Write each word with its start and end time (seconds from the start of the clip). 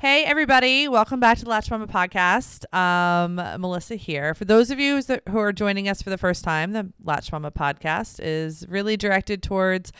Hey, 0.00 0.24
everybody. 0.24 0.88
Welcome 0.88 1.20
back 1.20 1.36
to 1.36 1.44
the 1.44 1.50
Latch 1.50 1.70
Mama 1.70 1.86
podcast. 1.86 2.64
Um, 2.74 3.34
Melissa 3.60 3.96
here. 3.96 4.34
For 4.34 4.46
those 4.46 4.70
of 4.70 4.80
you 4.80 5.02
who 5.28 5.38
are 5.38 5.52
joining 5.52 5.90
us 5.90 6.00
for 6.00 6.08
the 6.08 6.16
first 6.16 6.42
time, 6.42 6.72
the 6.72 6.90
Latch 7.04 7.30
Mama 7.30 7.50
podcast 7.50 8.18
is 8.18 8.66
really 8.66 8.96
directed 8.96 9.42
towards 9.42 9.92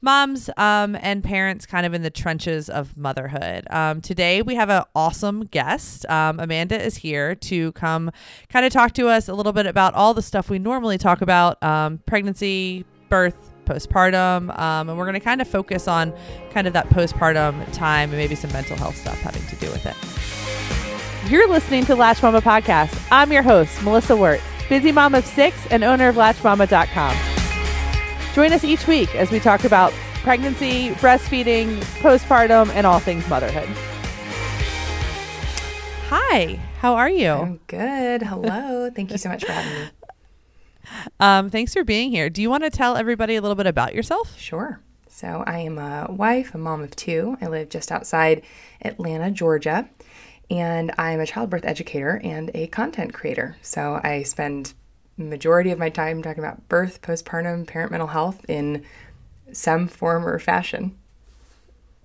moms 0.00 0.48
um, 0.58 0.96
and 1.00 1.24
parents 1.24 1.66
kind 1.66 1.84
of 1.84 1.92
in 1.92 2.02
the 2.02 2.10
trenches 2.10 2.70
of 2.70 2.96
motherhood. 2.96 3.66
Um, 3.68 4.00
today, 4.00 4.42
we 4.42 4.54
have 4.54 4.70
an 4.70 4.84
awesome 4.94 5.46
guest. 5.46 6.08
Um, 6.08 6.38
Amanda 6.38 6.80
is 6.80 6.98
here 6.98 7.34
to 7.34 7.72
come 7.72 8.12
kind 8.48 8.64
of 8.64 8.72
talk 8.72 8.92
to 8.92 9.08
us 9.08 9.26
a 9.26 9.34
little 9.34 9.52
bit 9.52 9.66
about 9.66 9.92
all 9.94 10.14
the 10.14 10.22
stuff 10.22 10.48
we 10.48 10.60
normally 10.60 10.98
talk 10.98 11.20
about 11.20 11.60
um, 11.64 11.98
pregnancy, 12.06 12.84
birth, 13.08 13.47
postpartum. 13.68 14.58
Um, 14.58 14.88
and 14.88 14.98
we're 14.98 15.04
going 15.04 15.14
to 15.14 15.20
kind 15.20 15.40
of 15.40 15.48
focus 15.48 15.86
on 15.86 16.12
kind 16.52 16.66
of 16.66 16.72
that 16.72 16.88
postpartum 16.88 17.70
time 17.72 18.10
and 18.10 18.18
maybe 18.18 18.34
some 18.34 18.52
mental 18.52 18.76
health 18.76 18.96
stuff 18.96 19.18
having 19.20 19.42
to 19.46 19.56
do 19.56 19.70
with 19.70 19.86
it. 19.86 21.30
You're 21.30 21.48
listening 21.48 21.84
to 21.86 21.94
Latch 21.94 22.22
Mama 22.22 22.40
Podcast. 22.40 23.06
I'm 23.10 23.30
your 23.30 23.42
host, 23.42 23.82
Melissa 23.82 24.16
Wirt, 24.16 24.40
busy 24.68 24.92
mom 24.92 25.14
of 25.14 25.26
six 25.26 25.66
and 25.70 25.84
owner 25.84 26.08
of 26.08 26.16
LatchMama.com. 26.16 27.16
Join 28.34 28.52
us 28.52 28.64
each 28.64 28.86
week 28.86 29.14
as 29.14 29.30
we 29.30 29.38
talk 29.38 29.64
about 29.64 29.92
pregnancy, 30.22 30.90
breastfeeding, 30.92 31.76
postpartum, 32.00 32.70
and 32.70 32.86
all 32.86 32.98
things 32.98 33.28
motherhood. 33.28 33.68
Hi, 36.08 36.58
how 36.78 36.94
are 36.94 37.10
you? 37.10 37.30
I'm 37.30 37.60
good. 37.66 38.22
Hello. 38.22 38.90
Thank 38.90 39.10
you 39.10 39.18
so 39.18 39.28
much 39.28 39.44
for 39.44 39.52
having 39.52 39.84
me. 39.84 39.90
Um, 41.20 41.50
thanks 41.50 41.72
for 41.72 41.84
being 41.84 42.10
here. 42.10 42.30
Do 42.30 42.42
you 42.42 42.50
want 42.50 42.64
to 42.64 42.70
tell 42.70 42.96
everybody 42.96 43.36
a 43.36 43.40
little 43.40 43.54
bit 43.54 43.66
about 43.66 43.94
yourself? 43.94 44.38
Sure. 44.38 44.80
So, 45.08 45.42
I 45.46 45.60
am 45.60 45.78
a 45.78 46.06
wife, 46.10 46.54
a 46.54 46.58
mom 46.58 46.82
of 46.82 46.94
two. 46.94 47.36
I 47.40 47.46
live 47.46 47.70
just 47.70 47.90
outside 47.90 48.42
Atlanta, 48.82 49.30
Georgia, 49.30 49.88
and 50.50 50.92
I'm 50.96 51.18
a 51.18 51.26
childbirth 51.26 51.64
educator 51.64 52.20
and 52.22 52.50
a 52.54 52.68
content 52.68 53.12
creator. 53.12 53.56
So, 53.62 54.00
I 54.02 54.22
spend 54.22 54.74
majority 55.16 55.70
of 55.70 55.78
my 55.78 55.90
time 55.90 56.22
talking 56.22 56.42
about 56.42 56.68
birth, 56.68 57.02
postpartum, 57.02 57.66
parent 57.66 57.90
mental 57.90 58.06
health 58.06 58.44
in 58.48 58.84
some 59.52 59.88
form 59.88 60.26
or 60.26 60.38
fashion. 60.38 60.96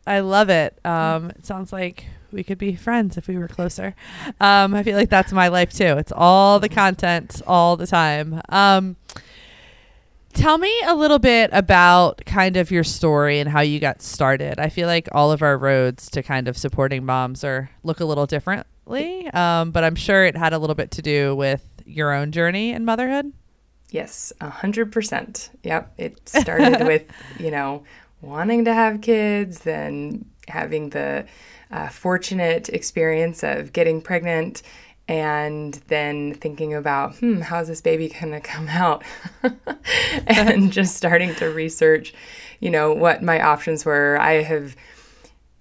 I 0.05 0.19
love 0.19 0.49
it. 0.49 0.77
Um, 0.85 1.29
it 1.29 1.45
sounds 1.45 1.71
like 1.71 2.05
we 2.33 2.43
could 2.43 2.57
be 2.57 2.75
friends 2.75 3.17
if 3.17 3.27
we 3.27 3.37
were 3.37 3.47
closer. 3.47 3.95
Um, 4.41 4.73
I 4.73 4.83
feel 4.83 4.97
like 4.97 5.09
that's 5.09 5.31
my 5.31 5.47
life 5.47 5.71
too. 5.71 5.97
It's 5.97 6.11
all 6.13 6.59
the 6.59 6.69
content 6.69 7.41
all 7.47 7.77
the 7.77 7.87
time. 7.87 8.41
Um, 8.49 8.95
tell 10.33 10.57
me 10.57 10.73
a 10.85 10.95
little 10.95 11.19
bit 11.19 11.49
about 11.53 12.25
kind 12.25 12.57
of 12.57 12.71
your 12.71 12.83
story 12.83 13.39
and 13.39 13.49
how 13.49 13.61
you 13.61 13.79
got 13.79 14.01
started. 14.01 14.59
I 14.59 14.69
feel 14.69 14.87
like 14.87 15.07
all 15.11 15.31
of 15.31 15.41
our 15.41 15.57
roads 15.57 16.09
to 16.11 16.23
kind 16.23 16.47
of 16.47 16.57
supporting 16.57 17.05
moms 17.05 17.43
are 17.43 17.69
look 17.83 17.99
a 17.99 18.05
little 18.05 18.25
differently, 18.25 19.29
um, 19.31 19.71
but 19.71 19.83
I'm 19.83 19.95
sure 19.95 20.25
it 20.25 20.35
had 20.35 20.53
a 20.53 20.57
little 20.57 20.75
bit 20.75 20.91
to 20.91 21.01
do 21.01 21.35
with 21.35 21.63
your 21.85 22.11
own 22.13 22.31
journey 22.31 22.71
in 22.71 22.83
motherhood. 22.85 23.31
Yes, 23.91 24.33
a 24.41 24.49
hundred 24.49 24.91
percent. 24.91 25.51
Yep, 25.61 25.93
it 25.99 26.27
started 26.27 26.83
with 26.87 27.03
you 27.39 27.51
know 27.51 27.83
wanting 28.21 28.65
to 28.65 28.73
have 28.73 29.01
kids, 29.01 29.59
then 29.59 30.25
having 30.47 30.89
the 30.89 31.25
uh, 31.73 31.89
fortunate 31.89 32.69
experience 32.69 33.43
of 33.43 33.73
getting 33.73 33.99
pregnant 33.99 34.61
and 35.07 35.73
then 35.87 36.33
thinking 36.35 36.73
about, 36.73 37.15
hmm, 37.15 37.41
how's 37.41 37.67
this 37.67 37.81
baby 37.81 38.07
going 38.07 38.31
to 38.31 38.39
come 38.39 38.69
out? 38.69 39.03
and 40.27 40.71
just 40.71 40.95
starting 40.95 41.33
to 41.35 41.47
research, 41.47 42.13
you 42.59 42.69
know, 42.69 42.93
what 42.93 43.23
my 43.23 43.41
options 43.41 43.83
were. 43.85 44.17
I 44.21 44.43
have 44.43 44.75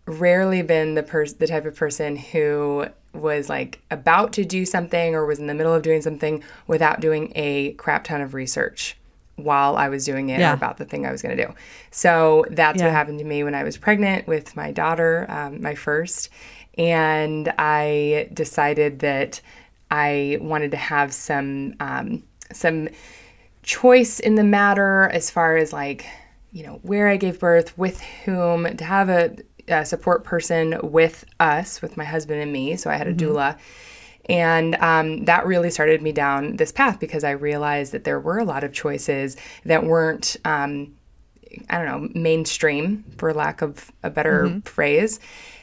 rarely 0.06 0.62
been 0.62 0.94
the 0.94 1.02
person, 1.02 1.38
the 1.38 1.46
type 1.46 1.64
of 1.64 1.74
person 1.74 2.16
who 2.16 2.86
was 3.14 3.48
like 3.48 3.80
about 3.90 4.32
to 4.34 4.44
do 4.44 4.66
something 4.66 5.14
or 5.14 5.26
was 5.26 5.38
in 5.38 5.46
the 5.46 5.54
middle 5.54 5.74
of 5.74 5.82
doing 5.82 6.02
something 6.02 6.42
without 6.66 7.00
doing 7.00 7.32
a 7.34 7.72
crap 7.74 8.04
ton 8.04 8.20
of 8.20 8.34
research 8.34 8.96
while 9.42 9.76
I 9.76 9.88
was 9.88 10.04
doing 10.04 10.28
it 10.28 10.40
yeah. 10.40 10.52
or 10.52 10.54
about 10.54 10.76
the 10.76 10.84
thing 10.84 11.06
I 11.06 11.12
was 11.12 11.22
going 11.22 11.36
to 11.36 11.46
do. 11.46 11.54
So 11.90 12.44
that's 12.50 12.78
yeah. 12.78 12.86
what 12.86 12.92
happened 12.92 13.18
to 13.18 13.24
me 13.24 13.44
when 13.44 13.54
I 13.54 13.64
was 13.64 13.76
pregnant 13.76 14.26
with 14.26 14.56
my 14.56 14.70
daughter, 14.72 15.26
um, 15.28 15.62
my 15.62 15.74
first. 15.74 16.30
And 16.78 17.52
I 17.58 18.28
decided 18.32 19.00
that 19.00 19.40
I 19.90 20.38
wanted 20.40 20.70
to 20.70 20.78
have 20.78 21.12
some 21.12 21.74
um, 21.80 22.22
some 22.52 22.88
choice 23.62 24.20
in 24.20 24.34
the 24.34 24.44
matter 24.44 25.08
as 25.12 25.30
far 25.30 25.56
as 25.56 25.72
like 25.72 26.06
you 26.50 26.64
know 26.64 26.80
where 26.82 27.08
I 27.08 27.16
gave 27.16 27.38
birth, 27.38 27.76
with 27.76 28.00
whom, 28.00 28.76
to 28.76 28.84
have 28.84 29.08
a, 29.08 29.36
a 29.68 29.84
support 29.84 30.24
person 30.24 30.78
with 30.82 31.24
us, 31.40 31.82
with 31.82 31.96
my 31.96 32.04
husband 32.04 32.40
and 32.40 32.52
me. 32.52 32.76
So 32.76 32.90
I 32.90 32.96
had 32.96 33.08
a 33.08 33.14
mm-hmm. 33.14 33.36
doula 33.36 33.58
and 34.26 34.76
um, 34.76 35.24
that 35.24 35.46
really 35.46 35.70
started 35.70 36.00
me 36.02 36.12
down 36.12 36.56
this 36.56 36.72
path 36.72 37.00
because 37.00 37.24
I 37.24 37.32
realized 37.32 37.92
that 37.92 38.04
there 38.04 38.20
were 38.20 38.38
a 38.38 38.44
lot 38.44 38.64
of 38.64 38.72
choices 38.72 39.36
that 39.64 39.84
weren't, 39.84 40.36
um, 40.44 40.94
I 41.68 41.78
don't 41.78 41.86
know, 41.86 42.20
mainstream, 42.20 43.04
for 43.18 43.34
lack 43.34 43.62
of 43.62 43.90
a 44.02 44.10
better 44.10 44.44
mm-hmm. 44.44 44.60
phrase. 44.60 45.18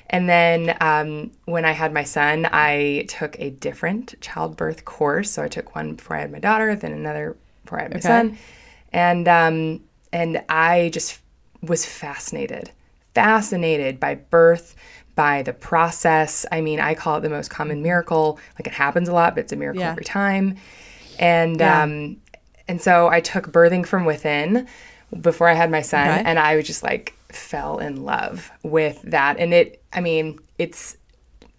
And 0.10 0.28
then 0.28 0.76
um, 0.82 1.32
when 1.46 1.66
I 1.66 1.72
had 1.72 1.94
my 1.94 2.04
son, 2.04 2.48
I 2.52 3.06
took 3.08 3.40
a 3.40 3.52
different 3.52 4.16
childbirth 4.22 4.84
course. 4.84 5.32
So 5.32 5.44
I 5.44 5.48
took 5.48 5.76
one 5.76 5.94
before 5.94 6.18
I 6.18 6.22
had 6.22 6.32
my 6.32 6.40
daughter, 6.40 6.76
then 6.76 6.92
another 6.92 7.38
before 7.64 7.80
I 7.80 7.84
had 7.84 7.92
my 7.92 8.00
okay. 8.00 8.08
son, 8.08 8.38
and 8.92 9.28
um, 9.28 9.84
and 10.12 10.44
I 10.50 10.90
just 10.92 11.20
was 11.62 11.86
fascinated, 11.86 12.72
fascinated 13.14 14.00
by 14.00 14.16
birth, 14.16 14.76
by 15.20 15.44
the 15.44 15.52
process. 15.52 16.46
I 16.50 16.62
mean, 16.62 16.80
I 16.80 16.96
call 16.96 17.18
it 17.18 17.22
the 17.24 17.30
most 17.30 17.50
common 17.50 17.84
miracle. 17.84 18.40
Like 18.58 18.68
it 18.68 18.72
happens 18.72 19.10
a 19.10 19.14
lot, 19.14 19.36
but 19.36 19.42
it's 19.42 19.52
a 19.52 19.58
miracle 19.58 19.82
yeah. 19.82 19.92
every 19.92 20.06
time. 20.06 20.56
And 21.20 21.60
yeah. 21.60 21.84
um, 21.84 22.22
and 22.70 22.82
so 22.82 23.10
I 23.10 23.20
took 23.20 23.52
birthing 23.52 23.86
from 23.86 24.06
within 24.06 24.66
before 25.20 25.50
I 25.50 25.56
had 25.56 25.70
my 25.70 25.82
son, 25.82 26.08
okay. 26.08 26.24
and 26.24 26.40
I 26.40 26.62
just 26.62 26.84
like 26.84 27.16
fell 27.28 27.80
in 27.80 28.06
love 28.06 28.50
with 28.64 29.02
that. 29.02 29.36
And 29.40 29.54
it, 29.54 29.84
I 29.92 30.00
mean, 30.00 30.40
it's 30.58 30.96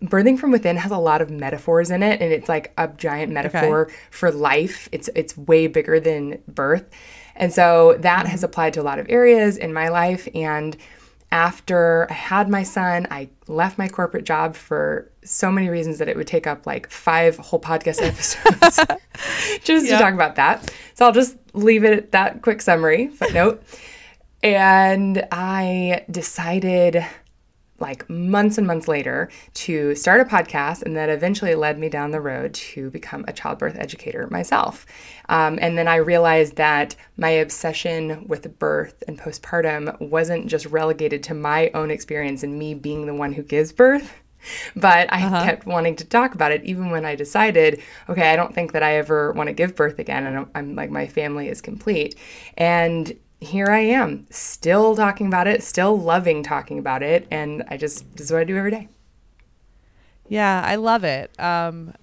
birthing 0.03 0.38
from 0.38 0.53
within 0.53 0.78
has 0.78 0.91
a 0.91 0.97
lot 0.97 1.20
of 1.20 1.28
metaphors 1.28 1.91
in 1.91 2.03
it, 2.03 2.22
and 2.22 2.32
it's 2.32 2.49
like 2.49 2.72
a 2.78 2.88
giant 2.88 3.31
metaphor 3.31 3.82
okay. 3.82 3.94
for 4.10 4.31
life. 4.32 4.88
It's 4.91 5.10
it's 5.15 5.37
way 5.37 5.66
bigger 5.66 6.00
than 6.00 6.43
birth, 6.49 6.88
and 7.37 7.53
so 7.53 7.99
that 7.99 8.20
mm-hmm. 8.20 8.31
has 8.31 8.43
applied 8.43 8.72
to 8.72 8.81
a 8.81 8.84
lot 8.84 8.99
of 8.99 9.06
areas 9.10 9.59
in 9.59 9.75
my 9.75 9.88
life 9.91 10.26
and 10.34 10.78
after 11.33 12.07
I 12.11 12.15
had 12.15 12.49
my 12.49 12.63
son, 12.63 13.07
I 13.11 13.29
left 13.47 13.79
my 13.79 13.89
corporate 13.89 14.25
job 14.25 14.57
for 14.57 15.11
so 15.25 15.51
many 15.53 15.69
reasons 15.69 15.99
that 15.99 16.09
it 16.09 16.17
would 16.17 16.27
take 16.27 16.47
up 16.47 16.67
like 16.67 16.91
five 16.91 17.37
whole 17.37 17.61
podcast 17.61 18.03
episodes 18.07 18.81
just 19.65 19.87
to 19.87 19.93
talk 19.99 20.15
about 20.15 20.37
that. 20.37 20.73
So 20.95 21.07
I'll 21.07 21.13
just 21.13 21.37
leave 21.53 21.85
it 21.85 21.93
at 21.93 22.13
that 22.13 22.43
quick 22.43 22.61
summary, 22.63 23.09
footnote. 23.09 23.63
and 24.43 25.27
I 25.31 26.05
decided 26.11 27.05
like 27.81 28.09
months 28.09 28.59
and 28.59 28.67
months 28.67 28.89
later 28.89 29.31
to 29.55 29.95
start 29.95 30.21
a 30.21 30.25
podcast, 30.25 30.83
and 30.83 30.97
that 30.97 31.09
eventually 31.09 31.55
led 31.55 31.79
me 31.79 31.89
down 31.89 32.11
the 32.11 32.21
road 32.21 32.55
to 32.55 32.91
become 32.91 33.25
a 33.27 33.33
childbirth 33.33 33.77
educator 33.79 34.29
myself. 34.31 34.87
Um, 35.29 35.59
and 35.61 35.77
then 35.77 35.89
I 35.89 35.97
realized 35.97 36.57
that 36.57 36.95
my 37.17 37.31
obsession 37.31 38.27
with 38.29 38.59
birth 38.59 39.03
and 39.09 39.19
postpartum 39.19 40.01
wasn't 40.01 40.47
just 40.47 40.67
relegated 40.67 41.23
to 41.25 41.35
my 41.35 41.71
own 41.75 41.91
experience 41.91 42.43
and 42.43 42.59
me 42.59 42.75
being 42.75 43.07
the 43.07 43.15
one 43.15 43.33
who 43.33 43.43
gives 43.43 43.73
birth. 43.73 44.12
But 44.75 45.12
I 45.12 45.23
uh-huh. 45.23 45.45
kept 45.45 45.67
wanting 45.67 45.97
to 45.97 46.05
talk 46.07 46.35
about 46.35 46.51
it 46.51 46.65
even 46.65 46.91
when 46.91 47.05
I 47.05 47.15
decided, 47.15 47.83
okay, 48.09 48.31
I 48.33 48.37
don't 48.37 48.55
think 48.55 48.73
that 48.73 48.83
I 48.83 48.97
ever 48.97 49.33
want 49.33 49.49
to 49.49 49.53
give 49.53 49.77
birth 49.77 49.99
again. 49.99 50.25
And 50.25 50.39
I'm, 50.39 50.51
I'm 50.55 50.75
like, 50.75 50.89
my 50.89 51.07
family 51.07 51.49
is 51.49 51.61
complete. 51.61 52.15
And 52.57 53.15
here 53.41 53.69
I 53.69 53.81
am, 53.81 54.27
still 54.31 54.95
talking 54.95 55.27
about 55.27 55.47
it, 55.47 55.62
still 55.62 55.99
loving 55.99 56.43
talking 56.43 56.78
about 56.78 57.03
it, 57.03 57.27
and 57.31 57.65
I 57.69 57.77
just 57.77 58.17
this 58.17 58.27
is 58.27 58.33
what 58.33 58.41
I 58.41 58.45
do 58.45 58.56
every 58.56 58.71
day. 58.71 58.89
Yeah, 60.28 60.62
I 60.64 60.76
love 60.76 61.05
it. 61.05 61.38
Um, 61.41 61.94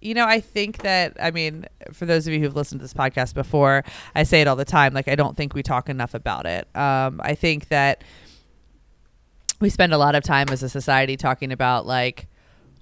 you 0.00 0.14
know, 0.14 0.26
I 0.26 0.40
think 0.40 0.78
that 0.78 1.16
I 1.20 1.30
mean, 1.30 1.66
for 1.92 2.06
those 2.06 2.26
of 2.26 2.34
you 2.34 2.40
who've 2.40 2.56
listened 2.56 2.80
to 2.80 2.84
this 2.84 2.92
podcast 2.92 3.34
before, 3.34 3.84
I 4.14 4.24
say 4.24 4.40
it 4.40 4.48
all 4.48 4.56
the 4.56 4.64
time. 4.64 4.92
Like, 4.94 5.08
I 5.08 5.14
don't 5.14 5.36
think 5.36 5.54
we 5.54 5.62
talk 5.62 5.88
enough 5.88 6.14
about 6.14 6.44
it. 6.44 6.68
Um, 6.76 7.20
I 7.22 7.34
think 7.34 7.68
that 7.68 8.02
we 9.60 9.70
spend 9.70 9.94
a 9.94 9.98
lot 9.98 10.16
of 10.16 10.24
time 10.24 10.48
as 10.50 10.62
a 10.64 10.68
society 10.68 11.16
talking 11.16 11.52
about 11.52 11.86
like 11.86 12.26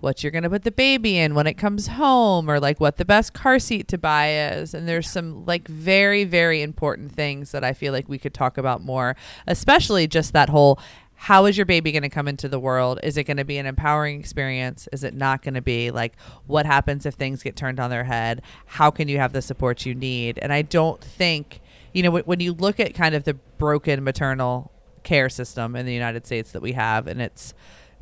what 0.01 0.23
you're 0.23 0.31
going 0.31 0.43
to 0.43 0.51
put 0.51 0.65
the 0.65 0.71
baby 0.71 1.19
in 1.19 1.35
when 1.35 1.47
it 1.47 1.55
comes 1.55 1.89
home 1.89 2.51
or 2.51 2.59
like 2.59 2.81
what 2.81 2.97
the 2.97 3.05
best 3.05 3.33
car 3.33 3.59
seat 3.59 3.89
to 3.89 3.99
buy 3.99 4.33
is. 4.33 4.75
And 4.75 4.89
there's 4.89 5.11
some 5.11 5.45
like 5.47 5.69
very 5.69 6.25
very 6.25 6.63
important 6.63 7.13
things 7.13 7.53
that 7.53 7.65
I 7.65 7.73
feel 7.73 7.93
like 7.93 8.09
we 8.09 8.19
could 8.19 8.35
talk 8.35 8.59
about 8.59 8.83
more 8.83 9.17
especially 9.47 10.07
just 10.07 10.33
that 10.33 10.49
whole 10.49 10.79
how 11.15 11.45
is 11.45 11.59
your 11.59 11.67
baby 11.67 11.93
going 11.93 12.03
to 12.03 12.09
come 12.09 12.29
into 12.29 12.49
the 12.49 12.59
world? 12.59 12.99
Is 13.03 13.19
it 13.19 13.25
going 13.25 13.37
to 13.37 13.45
be 13.45 13.59
an 13.59 13.67
empowering 13.67 14.19
experience? 14.19 14.89
Is 14.91 15.05
it 15.05 15.13
not 15.13 15.43
going 15.43 15.53
to 15.53 15.61
be? 15.61 15.91
Like 15.91 16.15
what 16.47 16.65
happens 16.65 17.05
if 17.05 17.13
things 17.13 17.43
get 17.43 17.57
turned 17.57 17.79
on 17.79 17.91
their 17.91 18.05
head? 18.05 18.41
How 18.65 18.91
can 18.91 19.07
you 19.07 19.19
have 19.19 19.35
the 19.35 19.43
support 19.43 19.85
you 19.85 19.95
need? 19.95 20.39
And 20.41 20.51
I 20.51 20.63
don't 20.63 21.03
think 21.03 21.61
you 21.93 22.03
know 22.03 22.11
when 22.11 22.41
you 22.41 22.53
look 22.53 22.81
at 22.81 22.95
kind 22.95 23.15
of 23.15 23.25
the 23.25 23.35
broken 23.35 24.03
maternal 24.03 24.73
care 25.03 25.29
system 25.29 25.77
in 25.77 25.87
the 25.87 25.93
United 25.93 26.25
States 26.27 26.53
that 26.53 26.63
we 26.63 26.73
have 26.73 27.07
and 27.07 27.21
it's 27.21 27.55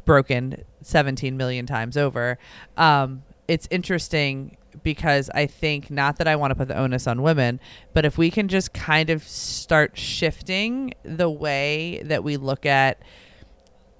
broken 0.08 0.64
17 0.80 1.36
million 1.36 1.66
times 1.66 1.94
over. 1.94 2.38
Um, 2.78 3.24
it's 3.46 3.68
interesting 3.70 4.56
because 4.82 5.28
I 5.34 5.44
think 5.44 5.90
not 5.90 6.16
that 6.16 6.26
I 6.26 6.34
want 6.34 6.50
to 6.50 6.54
put 6.54 6.66
the 6.66 6.78
onus 6.78 7.06
on 7.06 7.20
women, 7.20 7.60
but 7.92 8.06
if 8.06 8.16
we 8.16 8.30
can 8.30 8.48
just 8.48 8.72
kind 8.72 9.10
of 9.10 9.22
start 9.22 9.98
shifting 9.98 10.94
the 11.02 11.28
way 11.28 12.00
that 12.06 12.24
we 12.24 12.38
look 12.38 12.64
at 12.64 13.02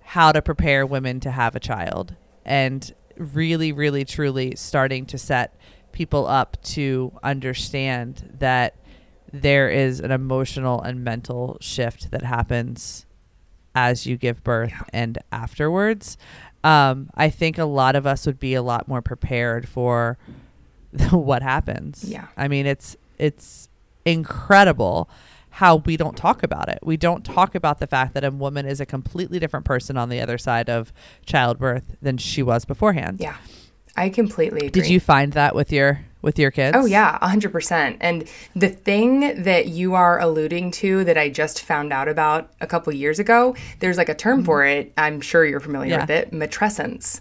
how 0.00 0.32
to 0.32 0.40
prepare 0.40 0.87
women 0.87 1.20
to 1.20 1.31
have 1.31 1.55
a 1.55 1.60
child 1.60 2.16
and 2.43 2.94
really, 3.19 3.70
really, 3.70 4.06
truly 4.06 4.55
starting 4.56 5.05
to 5.05 5.19
set 5.19 5.60
people 5.93 6.26
up 6.26 6.56
to 6.62 7.12
understand 7.22 8.34
that 8.38 8.75
there 9.31 9.69
is 9.69 10.00
an 10.00 10.10
emotional 10.10 10.81
and 10.81 11.05
mental 11.05 11.58
shift 11.60 12.10
that 12.12 12.22
happens 12.22 13.05
as 13.75 14.06
you 14.06 14.17
give 14.17 14.43
birth 14.44 14.70
Yeah. 14.70 14.82
and 14.93 15.19
afterwards. 15.32 16.17
Um, 16.65 17.11
I 17.15 17.31
think 17.31 17.59
a 17.59 17.65
lot 17.65 17.94
of 17.97 18.06
us 18.06 18.26
would 18.26 18.38
be 18.41 18.55
a 18.55 18.62
lot 18.62 18.88
more 18.88 19.00
prepared 19.03 19.69
for 19.69 20.19
what 21.11 21.43
happens. 21.43 22.05
Yeah. 22.06 22.26
I 22.37 22.49
mean, 22.49 22.67
it's 22.67 22.97
it's 23.19 23.69
incredible 24.05 25.09
how 25.50 25.76
we 25.76 25.97
don't 25.97 26.17
talk 26.17 26.43
about 26.43 26.69
it. 26.69 26.79
We 26.82 26.97
don't 26.97 27.25
talk 27.25 27.55
about 27.55 27.79
the 27.79 27.87
fact 27.87 28.15
that 28.15 28.23
a 28.25 28.31
woman 28.31 28.65
is 28.67 28.81
a 28.81 28.87
completely 28.87 29.38
different 29.38 29.65
person 29.67 29.97
on 29.97 30.09
the 30.09 30.20
other 30.20 30.38
side 30.38 30.69
of 30.70 30.93
childbirth 31.26 31.97
than 32.00 32.17
she 32.17 32.43
was 32.43 32.65
beforehand. 32.65 33.19
Yeah. 33.20 33.37
I 33.97 34.09
completely 34.11 34.59
agree. 34.69 34.70
Did 34.82 34.88
you 34.88 35.00
find 35.00 35.32
that 35.32 35.55
with 35.56 35.73
your 35.73 36.00
with 36.23 36.38
your 36.38 36.50
kids? 36.50 36.76
Oh 36.76 36.85
yeah, 36.87 37.19
hundred 37.25 37.53
percent. 37.53 37.97
And 38.00 38.29
the 38.56 38.69
thing 38.69 39.43
that 39.43 39.69
you 39.69 39.94
are 39.94 40.19
alluding 40.20 40.70
to 40.73 41.05
that 41.05 41.17
I 41.17 41.29
just 41.29 41.62
found 41.62 41.93
out 41.93 42.09
about 42.09 42.50
a 42.61 42.67
couple 42.67 42.93
years 42.93 43.19
ago, 43.19 43.55
there's 43.81 43.97
like 43.97 44.09
a 44.09 44.15
term 44.15 44.44
for 44.44 44.65
it. 44.65 44.93
I'm 44.97 45.20
sure 45.20 45.44
you're 45.44 45.61
familiar 45.61 45.99
Mm-hmm. 45.99 46.11
Yeah. 46.11 46.20
with 46.23 46.32
it, 46.32 46.32
matrescence. 46.32 47.20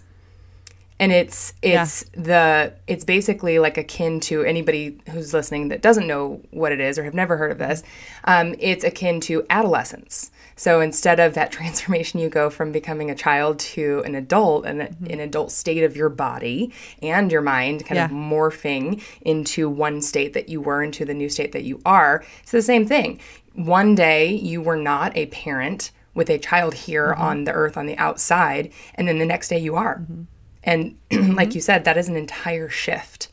And 1.00 1.12
it's 1.12 1.52
it's 1.62 2.02
the 2.14 2.72
it's 2.88 3.04
basically 3.04 3.60
like 3.60 3.78
akin 3.78 4.18
to 4.20 4.42
anybody 4.42 4.98
who's 5.10 5.32
listening 5.32 5.68
that 5.68 5.80
doesn't 5.80 6.08
know 6.08 6.42
what 6.50 6.72
it 6.72 6.80
is 6.80 6.98
or 6.98 7.04
have 7.04 7.14
never 7.14 7.36
heard 7.36 7.52
of 7.52 7.58
this. 7.58 7.84
Um, 8.24 8.56
it's 8.58 8.82
akin 8.82 9.20
to 9.20 9.46
adolescence. 9.48 10.32
So 10.58 10.82
instead 10.82 11.20
of 11.20 11.32
that 11.34 11.50
transformation, 11.58 12.20
you 12.20 12.28
go 12.28 12.50
from 12.50 12.72
becoming 12.72 13.10
a 13.10 13.14
child 13.14 13.58
to 13.60 14.02
an 14.04 14.14
adult 14.14 14.66
and 14.66 14.82
an 14.82 15.20
adult 15.20 15.52
state 15.52 15.84
of 15.84 15.96
your 15.96 16.10
body 16.10 16.72
and 17.00 17.32
your 17.32 17.40
mind, 17.40 17.86
kind 17.86 17.98
of 18.00 18.10
morphing 18.10 19.02
into 19.22 19.70
one 19.70 20.02
state 20.02 20.34
that 20.34 20.50
you 20.50 20.60
were 20.60 20.82
into 20.82 21.06
the 21.06 21.14
new 21.14 21.30
state 21.30 21.52
that 21.52 21.64
you 21.64 21.80
are. 21.86 22.22
It's 22.42 22.52
the 22.52 22.60
same 22.60 22.86
thing. 22.86 23.20
One 23.54 23.94
day 23.94 24.34
you 24.34 24.60
were 24.60 24.76
not 24.76 25.16
a 25.16 25.26
parent 25.26 25.92
with 26.14 26.28
a 26.28 26.38
child 26.38 26.74
here 26.74 27.12
Mm-hmm. 27.12 27.22
on 27.22 27.44
the 27.44 27.52
earth 27.52 27.76
on 27.76 27.86
the 27.86 27.96
outside, 27.96 28.72
and 28.96 29.06
then 29.06 29.18
the 29.18 29.24
next 29.24 29.48
day 29.48 29.58
you 29.58 29.76
are. 29.76 29.98
Mm-hmm. 29.98 30.22
And 30.64 30.98
like 31.36 31.54
you 31.54 31.60
said, 31.60 31.84
that 31.84 31.96
is 31.96 32.08
an 32.08 32.16
entire 32.16 32.68
shift. 32.68 33.28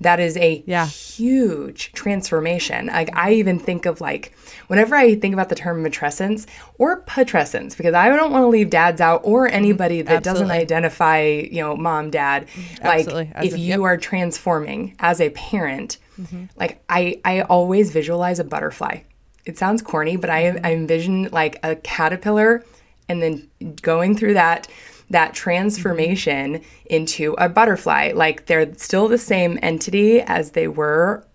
That 0.00 0.20
is 0.20 0.36
a 0.36 0.62
Yeah. 0.66 0.86
huge 0.86 1.92
transformation. 1.92 2.86
Like 2.86 3.10
I 3.16 3.32
even 3.32 3.58
think 3.58 3.84
of 3.86 4.00
like 4.00 4.32
whenever 4.68 4.94
I 4.94 5.14
think 5.16 5.32
about 5.34 5.48
the 5.48 5.54
term 5.54 5.82
matrescence 5.84 6.46
or 6.78 7.00
patrescence, 7.02 7.74
because 7.74 7.94
I 7.94 8.08
don't 8.14 8.30
want 8.32 8.42
to 8.44 8.48
leave 8.48 8.70
dads 8.70 9.00
out 9.00 9.22
or 9.24 9.48
anybody 9.48 10.02
that 10.02 10.22
doesn't 10.22 10.48
Mm-hmm. 10.48 10.52
Identify, 10.60 11.22
you 11.50 11.60
know, 11.62 11.76
mom, 11.76 12.10
dad. 12.10 12.46
Like 12.82 13.00
Absolutely. 13.06 13.32
As 13.34 13.46
if 13.46 13.54
a- 13.54 13.58
you 13.58 13.68
yep. 13.70 13.80
are 13.80 13.96
transforming 13.96 14.94
as 15.00 15.20
a 15.20 15.30
parent, 15.30 15.98
Mm-hmm. 16.20 16.44
like 16.56 16.82
I 16.88 17.20
I 17.24 17.42
always 17.42 17.92
visualize 17.92 18.38
a 18.40 18.44
butterfly. 18.44 19.00
It 19.44 19.56
sounds 19.56 19.82
corny, 19.82 20.16
but 20.16 20.30
I, 20.30 20.42
Mm-hmm. 20.44 20.66
I 20.66 20.72
envision 20.72 21.28
like 21.32 21.58
a 21.62 21.76
caterpillar 21.76 22.64
and 23.08 23.22
then 23.22 23.48
going 23.82 24.16
through 24.16 24.34
that 24.34 24.68
that 25.10 25.34
transformation 25.34 26.62
into 26.86 27.34
a 27.38 27.48
butterfly. 27.48 28.12
Like 28.14 28.46
they're 28.46 28.74
still 28.74 29.08
the 29.08 29.18
same 29.18 29.58
entity 29.62 30.20
as 30.20 30.52
they 30.52 30.68
were 30.68 31.26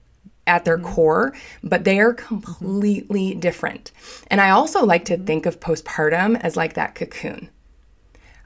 at 0.45 0.65
their 0.65 0.77
mm-hmm. 0.77 0.93
core, 0.93 1.33
but 1.63 1.83
they 1.83 1.99
are 1.99 2.13
completely 2.13 3.33
different. 3.35 3.91
And 4.27 4.41
I 4.41 4.49
also 4.49 4.85
like 4.85 5.05
to 5.05 5.15
mm-hmm. 5.15 5.25
think 5.25 5.45
of 5.45 5.59
postpartum 5.59 6.39
as 6.41 6.57
like 6.57 6.73
that 6.73 6.95
cocoon 6.95 7.49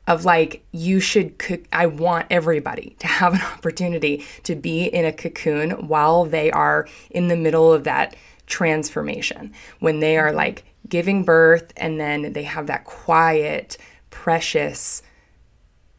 of 0.08 0.24
like 0.24 0.64
you 0.72 1.00
should 1.00 1.38
cook 1.38 1.62
I 1.74 1.86
want 1.86 2.28
everybody 2.30 2.96
to 3.00 3.08
have 3.08 3.34
an 3.34 3.42
opportunity 3.54 4.26
to 4.44 4.56
be 4.56 4.86
in 4.86 5.06
a 5.06 5.12
cocoon 5.12 5.88
while 5.88 6.26
they 6.26 6.50
are 6.50 6.88
in 7.10 7.28
the 7.28 7.36
middle 7.36 7.74
of 7.74 7.84
that 7.84 8.16
transformation 8.46 9.54
when 9.80 10.00
they 10.00 10.18
are 10.18 10.30
mm-hmm. 10.30 10.38
like 10.38 10.64
giving 10.88 11.24
birth 11.24 11.74
and 11.76 12.00
then 12.00 12.32
they 12.32 12.44
have 12.44 12.68
that 12.68 12.86
quiet 12.86 13.78
precious 14.10 15.02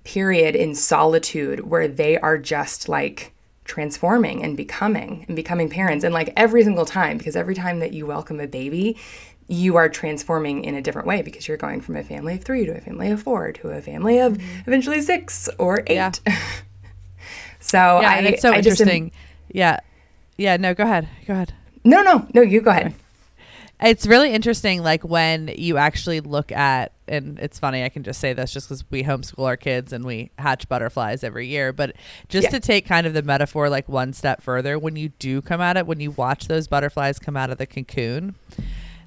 period 0.09 0.57
in 0.57 0.75
solitude 0.75 1.61
where 1.69 1.87
they 1.87 2.19
are 2.19 2.39
just 2.39 2.89
like 2.89 3.35
transforming 3.65 4.43
and 4.43 4.57
becoming 4.57 5.27
and 5.29 5.37
becoming 5.37 5.69
parents 5.69 6.03
and 6.03 6.15
like 6.15 6.33
every 6.35 6.65
single 6.65 6.87
time 6.87 7.19
because 7.19 7.37
every 7.37 7.55
time 7.55 7.81
that 7.81 7.93
you 7.93 8.07
welcome 8.07 8.41
a 8.41 8.47
baby 8.47 8.97
you 9.49 9.77
are 9.77 9.87
transforming 9.91 10.65
in 10.65 10.75
a 10.75 10.81
different 10.81 11.07
way 11.07 11.21
because 11.21 11.47
you're 11.47 11.59
going 11.59 11.79
from 11.83 11.95
a 11.95 12.03
family 12.03 12.35
of 12.37 12.43
three 12.43 12.65
to 12.65 12.75
a 12.75 12.81
family 12.81 13.11
of 13.11 13.23
four 13.23 13.53
to 13.53 13.69
a 13.69 13.83
family 13.83 14.19
of 14.19 14.33
mm-hmm. 14.39 14.61
eventually 14.67 15.03
six 15.03 15.47
or 15.59 15.83
eight 15.87 15.97
Yeah. 15.97 16.11
so 17.61 18.01
Yeah, 18.01 18.11
I, 18.11 18.19
it's 18.21 18.41
so 18.41 18.51
I 18.53 18.63
just 18.63 18.81
am- 18.81 18.89
interesting. 18.89 19.13
yeah. 19.53 19.81
Yeah, 20.39 20.57
no, 20.57 20.73
go 20.73 20.85
ahead. 20.85 21.07
Go 21.27 21.35
ahead. 21.35 21.53
no 21.85 22.01
no 22.01 22.27
no 22.33 22.41
you 22.41 22.63
go 22.63 22.71
ahead 22.71 22.95
It's 23.83 24.07
really 24.07 24.33
interesting, 24.33 24.83
like 24.83 25.05
when 25.05 25.49
you 25.57 25.77
actually 25.77 26.21
look 26.21 26.51
at, 26.51 26.93
and 27.09 27.39
it's 27.39 27.59
funny, 27.59 27.85
I 27.85 27.89
can 27.89 28.03
just 28.03 28.21
say 28.21 28.33
this 28.33 28.53
just 28.53 28.69
because 28.69 28.85
we 28.91 29.03
homeschool 29.05 29.47
our 29.47 29.57
kids 29.57 29.93
and 29.93 30.05
we 30.05 30.31
hatch 30.39 30.69
butterflies 30.69 31.25
every 31.25 31.47
year. 31.47 31.73
But 31.73 31.95
just 32.29 32.45
Yeah. 32.47 32.51
to 32.51 32.61
take 32.61 32.87
kind 32.87 33.07
of 33.07 33.15
the 33.15 33.23
metaphor 33.23 33.69
like 33.69 33.89
one 33.89 34.13
step 34.13 34.43
further, 34.43 34.79
when 34.79 34.97
you 34.97 35.11
do 35.19 35.41
come 35.43 35.61
at 35.61 35.77
it, 35.77 35.87
when 35.87 36.01
you 36.01 36.11
watch 36.13 36.49
those 36.49 36.69
butterflies 36.69 37.19
come 37.19 37.37
out 37.37 37.51
of 37.51 37.59
the 37.59 37.67
cocoon, 37.67 38.35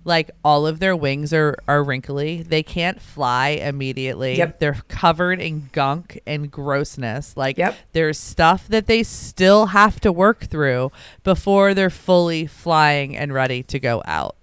like 0.04 0.32
all 0.44 0.66
of 0.66 0.80
their 0.80 0.96
wings 0.96 1.32
are, 1.32 1.56
are 1.68 1.84
wrinkly. 1.84 2.42
They 2.42 2.64
can't 2.64 3.00
fly 3.00 3.50
immediately. 3.50 4.36
Yep. 4.36 4.58
They're 4.60 4.82
covered 4.88 5.40
in 5.40 5.70
gunk 5.74 6.20
and 6.26 6.50
grossness. 6.50 7.38
Like 7.38 7.58
Yep. 7.60 7.76
there's 7.94 8.18
stuff 8.18 8.68
that 8.70 8.88
they 8.88 9.04
still 9.04 9.68
have 9.68 10.00
to 10.00 10.12
work 10.12 10.46
through 10.46 10.92
before 11.24 11.76
they're 11.76 11.92
fully 11.92 12.48
flying 12.48 13.16
and 13.16 13.32
ready 13.32 13.62
to 13.64 13.80
go 13.80 14.02
out. 14.06 14.36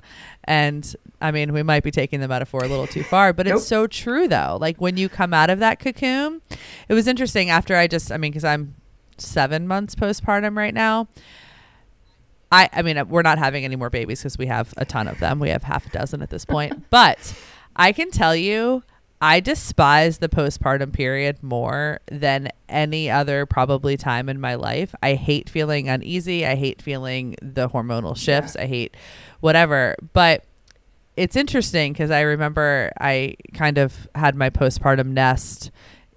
And 0.44 0.94
I 1.20 1.30
mean, 1.32 1.52
we 1.52 1.62
might 1.62 1.82
be 1.82 1.90
taking 1.90 2.20
the 2.20 2.28
metaphor 2.28 2.62
a 2.64 2.68
little 2.68 2.86
too 2.86 3.02
far, 3.02 3.32
but 3.32 3.46
Nope. 3.46 3.56
it's 3.56 3.66
so 3.66 3.86
true 3.86 4.28
though. 4.28 4.56
Like 4.60 4.80
when 4.80 4.96
you 4.96 5.08
come 5.08 5.34
out 5.34 5.50
of 5.50 5.58
that 5.58 5.78
cocoon, 5.80 6.40
it 6.88 6.94
was 6.94 7.08
interesting 7.08 7.50
after 7.50 7.76
I 7.76 7.86
just, 7.86 8.12
I 8.12 8.16
mean, 8.18 8.30
because 8.30 8.44
I'm 8.44 8.74
seven 9.16 9.66
months 9.66 9.94
postpartum 9.94 10.56
right 10.56 10.74
now. 10.74 11.08
I, 12.50 12.70
I 12.72 12.82
mean, 12.82 13.08
we're 13.08 13.22
not 13.22 13.38
having 13.38 13.64
any 13.64 13.76
more 13.76 13.90
babies 13.90 14.20
because 14.20 14.38
we 14.38 14.46
have 14.46 14.72
a 14.76 14.84
ton 14.84 15.06
of 15.08 15.18
them. 15.18 15.38
We 15.38 15.50
have 15.50 15.64
half 15.64 15.86
a 15.86 15.90
dozen 15.90 16.22
at 16.22 16.30
this 16.30 16.44
point. 16.44 16.84
but 16.90 17.34
I 17.76 17.92
can 17.92 18.10
tell 18.10 18.34
you, 18.34 18.82
I 19.20 19.40
despise 19.40 20.18
the 20.18 20.28
postpartum 20.28 20.92
period 20.92 21.42
more 21.42 21.98
than 22.10 22.50
any 22.68 23.10
other 23.10 23.44
probably 23.44 23.96
time 23.96 24.28
in 24.28 24.40
my 24.40 24.54
life. 24.54 24.94
I 25.02 25.14
hate 25.14 25.50
feeling 25.50 25.88
uneasy. 25.88 26.46
I 26.46 26.54
hate 26.54 26.80
feeling 26.80 27.34
the 27.42 27.68
hormonal 27.68 28.16
shifts. 28.16 28.54
I 28.56 28.66
hate 28.66 28.96
whatever. 29.40 29.96
But 30.12 30.44
it's 31.18 31.36
interesting 31.36 31.92
because 31.92 32.10
I 32.10 32.20
remember 32.22 32.90
I 33.00 33.36
kind 33.54 33.78
of 33.78 34.08
had 34.14 34.34
my 34.36 34.50
postpartum 34.50 35.08
nest 35.08 35.70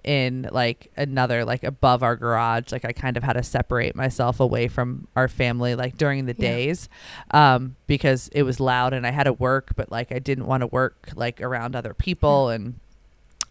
in 0.04 0.48
like 0.50 0.90
another 0.96 1.44
like 1.44 1.62
above 1.62 2.02
our 2.02 2.16
garage 2.16 2.72
like 2.72 2.84
i 2.84 2.90
kind 2.90 3.16
of 3.16 3.22
had 3.22 3.34
to 3.34 3.42
separate 3.44 3.94
myself 3.94 4.40
away 4.40 4.66
from 4.66 5.06
our 5.14 5.28
family 5.28 5.76
like 5.76 5.96
during 5.96 6.26
the 6.26 6.34
Yeah. 6.36 6.50
days 6.50 6.88
um 7.30 7.76
because 7.86 8.26
it 8.32 8.42
was 8.42 8.58
loud 8.58 8.94
and 8.94 9.06
i 9.06 9.12
had 9.12 9.24
to 9.24 9.32
work 9.32 9.70
but 9.76 9.92
like 9.92 10.10
i 10.10 10.18
didn't 10.18 10.46
want 10.46 10.62
to 10.62 10.66
work 10.66 11.10
like 11.14 11.40
around 11.40 11.76
other 11.76 11.94
people 11.94 12.48
and 12.48 12.74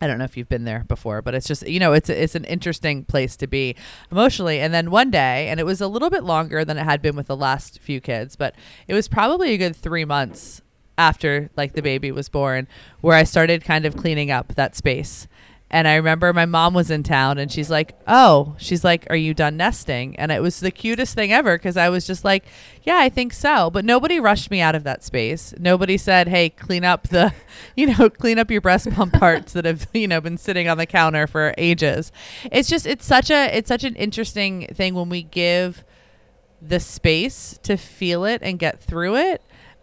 I 0.04 0.08
don't 0.08 0.18
know 0.18 0.24
if 0.26 0.36
you've 0.36 0.50
been 0.50 0.64
there 0.66 0.84
before, 0.88 1.22
but 1.22 1.36
it's 1.36 1.46
just 1.48 1.66
you 1.68 1.80
know 1.80 1.94
it's 1.94 2.10
it's 2.10 2.34
an 2.34 2.44
interesting 2.46 3.06
place 3.06 3.36
to 3.36 3.46
be 3.46 3.76
emotionally. 4.12 4.60
And 4.60 4.74
then 4.74 4.90
one 4.90 5.12
day, 5.12 5.48
and 5.48 5.60
it 5.60 5.64
was 5.64 5.80
a 5.80 5.88
little 5.88 6.10
bit 6.10 6.24
longer 6.24 6.66
than 6.66 6.76
it 6.80 6.84
had 6.86 7.04
been 7.04 7.16
with 7.16 7.28
the 7.28 7.36
last 7.38 7.78
few 7.80 8.02
kids, 8.02 8.36
but 8.36 8.56
it 8.88 8.96
was 8.96 9.08
probably 9.08 9.54
a 9.54 9.60
good 9.60 9.76
three 9.76 10.04
months 10.04 10.64
after 11.02 11.50
like 11.58 11.74
the 11.74 11.82
baby 11.82 12.12
was 12.12 12.30
born, 12.30 12.68
where 13.02 13.18
I 13.18 13.24
started 13.24 13.64
kind 13.64 13.86
of 13.86 13.98
cleaning 13.98 14.30
up 14.30 14.54
that 14.56 14.76
space. 14.76 15.28
And 15.74 15.88
I 15.88 15.96
remember 15.96 16.34
my 16.34 16.46
mom 16.46 16.74
was 16.74 16.92
in 16.92 17.02
town 17.02 17.38
and 17.38 17.50
she's 17.50 17.70
like, 17.70 17.98
Oh, 18.06 18.56
she's 18.58 18.84
like, 18.84 19.08
Are 19.10 19.16
you 19.16 19.34
done 19.34 19.56
nesting? 19.56 20.18
And 20.18 20.30
it 20.30 20.42
was 20.42 20.60
the 20.60 20.70
cutest 20.70 21.16
thing 21.16 21.32
ever 21.32 21.58
because 21.58 21.78
I 21.78 21.88
was 21.88 22.06
just 22.06 22.26
like, 22.26 22.44
Yeah, 22.84 22.98
I 22.98 23.08
think 23.08 23.32
so. 23.32 23.70
But 23.70 23.86
nobody 23.86 24.20
rushed 24.20 24.52
me 24.52 24.60
out 24.60 24.76
of 24.76 24.84
that 24.84 25.02
space. 25.02 25.54
Nobody 25.58 25.98
said, 25.98 26.28
Hey, 26.28 26.50
clean 26.50 26.84
up 26.84 27.08
the, 27.08 27.34
you 27.76 27.88
know, 27.88 28.10
clean 28.10 28.38
up 28.38 28.52
your 28.52 28.60
breast 28.60 28.92
pump 28.92 29.14
parts 29.14 29.54
that 29.54 29.64
have, 29.64 29.88
you 29.94 30.10
know, 30.10 30.20
been 30.20 30.38
sitting 30.38 30.68
on 30.68 30.78
the 30.78 30.86
counter 30.86 31.26
for 31.26 31.54
ages. 31.58 32.12
It's 32.52 32.68
just, 32.68 32.86
it's 32.86 33.06
such 33.06 33.32
a, 33.32 33.58
it's 33.58 33.70
such 33.70 33.86
an 33.86 33.96
interesting 33.96 34.68
thing 34.74 34.94
when 34.94 35.08
we 35.08 35.24
give 35.24 35.86
the 36.62 36.82
space 36.82 37.58
to 37.64 37.78
feel 37.78 38.26
it 38.26 38.42
and 38.44 38.60
get 38.60 38.80
through 38.80 39.16
it. 39.16 39.42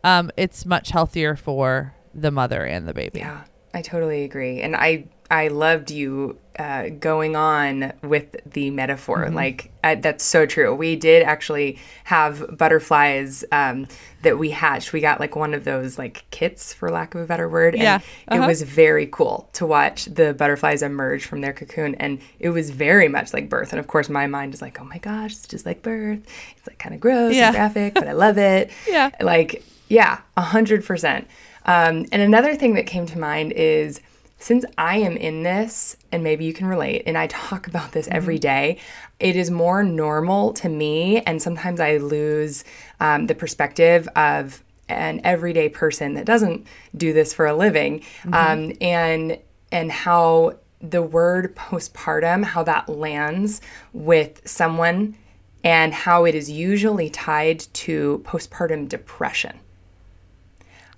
Um, 0.08 0.30
it's 0.36 0.64
much 0.66 0.90
healthier 0.90 1.36
for 1.36 1.94
the 2.14 2.30
mother 2.30 2.64
and 2.64 2.86
the 2.88 2.94
baby. 2.94 3.18
Yeah, 3.20 3.44
I 3.74 3.82
totally 3.82 4.24
agree. 4.24 4.60
And 4.60 4.74
I 4.76 5.04
I 5.30 5.48
loved 5.48 5.90
you 5.90 6.38
uh, 6.58 6.88
going 6.88 7.36
on 7.36 7.92
with 8.02 8.34
the 8.46 8.70
metaphor. 8.70 9.26
Mm-hmm. 9.26 9.34
Like 9.34 9.70
uh, 9.84 9.96
that's 9.96 10.24
so 10.24 10.46
true. 10.46 10.74
We 10.74 10.96
did 10.96 11.22
actually 11.22 11.78
have 12.04 12.56
butterflies 12.56 13.44
um, 13.52 13.86
that 14.22 14.38
we 14.38 14.50
hatched. 14.50 14.92
We 14.94 15.00
got 15.00 15.20
like 15.20 15.36
one 15.36 15.52
of 15.54 15.64
those 15.64 15.98
like 15.98 16.24
kits, 16.30 16.72
for 16.72 16.90
lack 16.90 17.14
of 17.14 17.20
a 17.20 17.26
better 17.26 17.48
word. 17.48 17.74
And 17.74 17.82
Yeah. 17.82 17.96
it 17.98 18.02
Uh-huh. 18.38 18.46
was 18.46 18.62
very 18.62 19.06
cool 19.06 19.50
to 19.52 19.66
watch 19.66 20.06
the 20.06 20.32
butterflies 20.32 20.82
emerge 20.82 21.26
from 21.26 21.42
their 21.42 21.52
cocoon, 21.52 21.94
and 21.96 22.18
it 22.40 22.48
was 22.50 22.70
very 22.70 23.08
much 23.08 23.34
like 23.34 23.50
birth. 23.50 23.72
And 23.74 23.78
of 23.78 23.86
course, 23.86 24.08
my 24.08 24.26
mind 24.26 24.54
is 24.54 24.62
like, 24.62 24.80
"Oh 24.80 24.84
my 24.84 24.98
gosh, 24.98 25.32
it's 25.32 25.46
just 25.46 25.66
like 25.66 25.82
birth. 25.82 26.20
It's 26.56 26.66
like 26.66 26.78
kind 26.78 26.94
of 26.94 27.00
gross 27.02 27.34
Yeah. 27.34 27.48
and 27.48 27.54
graphic, 27.56 27.94
but 27.94 28.08
I 28.08 28.12
love 28.12 28.38
it." 28.38 28.70
Yeah. 28.88 29.10
like 29.20 29.62
yeah, 29.88 30.20
a 30.36 30.42
hundred 30.42 30.84
percent. 30.84 31.26
Um, 31.64 32.06
and 32.12 32.22
another 32.22 32.54
thing 32.54 32.74
that 32.74 32.86
came 32.86 33.06
to 33.06 33.18
mind 33.18 33.52
is 33.52 34.00
since 34.38 34.64
I 34.78 34.98
am 34.98 35.16
in 35.16 35.42
this, 35.42 35.96
and 36.12 36.22
maybe 36.22 36.44
you 36.44 36.52
can 36.52 36.66
relate, 36.66 37.02
and 37.06 37.18
I 37.18 37.26
talk 37.26 37.66
about 37.68 37.92
this 37.92 38.08
every 38.10 38.38
day, 38.38 38.78
it 39.18 39.36
is 39.36 39.50
more 39.50 39.82
normal 39.82 40.52
to 40.54 40.68
me, 40.68 41.20
and 41.22 41.42
sometimes 41.42 41.80
I 41.80 41.96
lose 41.96 42.64
um, 43.00 43.26
the 43.26 43.34
perspective 43.34 44.08
of 44.14 44.62
an 44.88 45.20
everyday 45.24 45.68
person 45.68 46.14
that 46.14 46.24
doesn't 46.24 46.66
do 46.96 47.12
this 47.12 47.34
for 47.34 47.46
a 47.46 47.54
living, 47.54 48.02
um, 48.32 48.72
and 48.80 49.38
and 49.70 49.92
how 49.92 50.54
the 50.80 51.02
word 51.02 51.54
postpartum, 51.54 52.42
how 52.42 52.62
that 52.62 52.88
lands 52.88 53.60
with 53.92 54.40
someone, 54.48 55.14
and 55.62 55.92
how 55.92 56.24
it 56.24 56.34
is 56.34 56.50
usually 56.50 57.10
tied 57.10 57.60
to 57.74 58.22
postpartum 58.24 58.88
depression. 58.88 59.58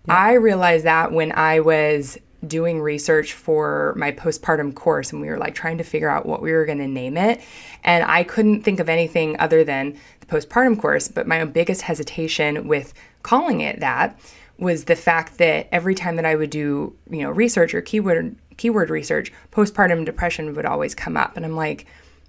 I 0.09 0.35
realized 0.35 0.87
that 0.87 1.13
when 1.13 1.33
I 1.33 1.61
was 1.61 2.19
doing 2.47 2.81
research 2.81 3.35
for 3.35 3.95
my 3.97 4.13
postpartum 4.13 4.75
course 4.75 5.13
and 5.13 5.21
we 5.21 5.29
were 5.29 5.39
like 5.39 5.55
trying 5.55 5.79
to 5.79 5.85
figure 5.85 6.09
out 6.09 6.25
what 6.25 6.41
we 6.41 6.53
were 6.53 6.65
going 6.65 6.79
to 6.79 6.89
name 6.89 7.17
it. 7.17 7.41
And 7.85 8.05
I 8.05 8.25
couldn't 8.25 8.63
think 8.63 8.81
of 8.81 8.89
anything 8.89 9.39
other 9.39 9.63
than 9.63 9.99
the 10.21 10.27
postpartum 10.27 10.81
course. 10.81 11.09
But 11.09 11.27
my 11.27 11.45
biggest 11.45 11.83
hesitation 11.83 12.67
with 12.67 12.95
calling 13.23 13.61
it 13.61 13.81
that 13.81 14.19
was 14.59 14.85
the 14.85 14.97
fact 14.97 15.39
that 15.39 15.69
every 15.73 15.95
time 15.95 16.17
that 16.17 16.25
I 16.25 16.35
would 16.35 16.51
do, 16.51 16.95
you 17.11 17.23
know, 17.23 17.31
research 17.31 17.75
or 17.75 17.81
keyword 17.81 18.37
keyword 18.57 18.91
research, 18.91 19.33
postpartum 19.53 20.05
depression 20.05 20.55
would 20.55 20.67
always 20.67 20.95
come 20.95 21.17
up. 21.17 21.37
And 21.37 21.45
I'm 21.47 21.57
like, 21.57 21.87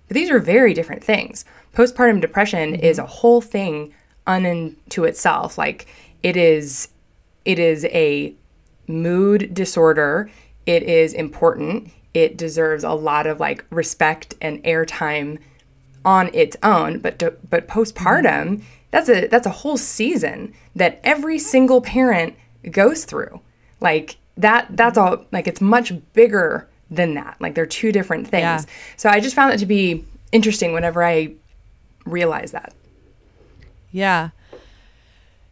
but 0.08 0.16
these 0.16 0.30
are 0.30 0.40
very 0.40 0.74
different 0.74 1.04
things. 1.04 1.46
Postpartum 1.74 2.20
depression 2.20 2.74
mm-hmm. 2.74 2.84
is 2.84 3.00
a 3.00 3.06
whole 3.06 3.42
thing 3.42 3.94
unto 4.28 5.04
itself. 5.04 5.58
Like 5.58 5.88
it 6.24 6.36
is 6.36 6.90
it 7.46 7.60
is 7.60 7.86
a 7.86 8.34
mood 8.88 9.54
disorder. 9.54 10.30
It 10.66 10.84
is 10.84 11.14
important. 11.14 11.92
It 12.14 12.38
deserves 12.38 12.84
a 12.84 12.92
lot 12.92 13.28
of 13.28 13.40
like 13.40 13.66
respect 13.70 14.36
and 14.42 14.64
airtime 14.64 15.40
on 16.04 16.30
its 16.34 16.58
own. 16.64 17.00
But 17.00 17.20
to, 17.20 17.36
but 17.50 17.68
postpartum, 17.68 18.64
that's 18.92 19.10
a 19.10 19.28
that's 19.28 19.48
a 19.48 19.52
whole 19.52 19.78
season 19.78 20.54
that 20.76 21.00
every 21.04 21.40
single 21.40 21.82
parent 21.82 22.36
goes 22.70 23.06
through. 23.06 23.40
Like 23.80 24.18
that 24.38 24.68
that's 24.72 24.98
all 24.98 25.26
like 25.32 25.48
it's 25.48 25.62
much 25.62 25.94
bigger 26.14 26.68
than 26.90 27.14
that. 27.16 27.38
Like 27.40 27.56
they're 27.56 27.66
two 27.66 27.92
different 27.92 28.28
things. 28.28 28.42
Yeah. 28.42 28.62
So 28.98 29.10
I 29.10 29.20
just 29.20 29.36
found 29.36 29.52
that 29.52 29.60
to 29.60 29.66
be 29.66 30.06
interesting 30.32 30.74
whenever 30.74 31.04
I 31.04 31.34
realized 32.06 32.54
that. 32.54 32.74
Yeah. 33.92 34.30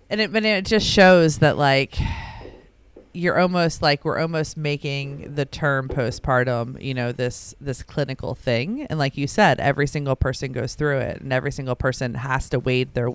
And 0.10 0.22
it 0.22 0.32
but 0.32 0.44
it 0.44 0.66
just 0.66 0.88
shows 0.88 1.39
that 1.39 1.58
like 1.58 1.98
you're 3.13 3.39
almost 3.39 3.82
like 3.82 4.06
we're 4.06 4.20
almost 4.20 4.56
making 4.56 5.36
the 5.36 5.46
term 5.46 5.88
postpartum, 5.88 6.82
you 6.82 6.94
know, 6.94 7.12
this 7.12 7.56
this 7.60 7.84
clinical 7.84 8.36
thing. 8.36 8.84
And 8.84 9.00
like 9.00 9.18
you 9.18 9.28
said, 9.28 9.60
every 9.60 9.88
single 9.88 10.16
person 10.16 10.51
goes 10.51 10.75
through 10.75 11.00
it 11.00 11.22
and 11.22 11.34
every 11.34 11.51
single 11.51 11.75
person 11.75 12.13
has 12.16 12.50
to 12.50 12.60
wade 12.60 12.94
their 12.94 13.10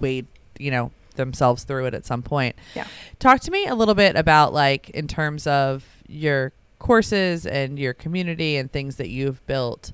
wade, 0.00 0.26
you 0.58 0.70
know, 0.70 0.92
themselves 1.16 1.64
through 1.64 1.86
it 1.86 1.94
at 1.94 2.06
some 2.06 2.22
point. 2.22 2.56
Yeah. 2.74 2.86
Talk 3.18 3.40
to 3.40 3.50
me 3.50 3.66
a 3.66 3.74
little 3.74 3.94
bit 3.94 4.16
about 4.16 4.52
like 4.52 4.90
in 4.90 5.08
terms 5.08 5.46
of 5.46 5.84
your 6.08 6.52
courses 6.78 7.44
and 7.44 7.78
your 7.78 7.92
community 7.92 8.56
and 8.56 8.70
things 8.70 8.96
that 8.96 9.08
you've 9.08 9.44
built. 9.46 9.92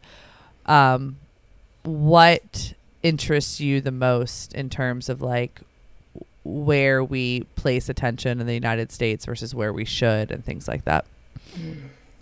Um 0.66 1.16
what 1.82 2.74
interests 3.02 3.60
you 3.60 3.80
the 3.80 3.92
most 3.92 4.52
in 4.52 4.68
terms 4.68 5.08
of 5.08 5.22
like 5.22 5.60
where 6.46 7.02
we 7.02 7.42
place 7.56 7.88
attention 7.88 8.40
in 8.40 8.46
the 8.46 8.54
United 8.54 8.92
States 8.92 9.26
versus 9.26 9.54
where 9.54 9.72
we 9.72 9.84
should 9.84 10.30
and 10.30 10.44
things 10.44 10.68
like 10.68 10.84
that. 10.84 11.04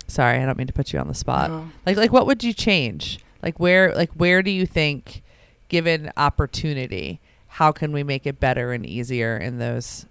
Sorry, 0.07 0.39
I 0.39 0.45
don't 0.45 0.57
mean 0.57 0.67
to 0.67 0.73
put 0.73 0.93
you 0.93 0.99
on 0.99 1.07
the 1.07 1.13
spot. 1.13 1.49
No. 1.49 1.69
Like 1.85 1.97
like 1.97 2.11
what 2.11 2.25
would 2.27 2.43
you 2.43 2.53
change? 2.53 3.19
Like 3.41 3.59
where 3.59 3.93
like 3.95 4.11
where 4.13 4.41
do 4.41 4.51
you 4.51 4.65
think 4.65 5.23
given 5.69 6.11
opportunity, 6.17 7.19
how 7.47 7.71
can 7.71 7.91
we 7.91 8.03
make 8.03 8.25
it 8.25 8.39
better 8.39 8.71
and 8.71 8.85
easier 8.85 9.37
in 9.37 9.57
those 9.59 10.05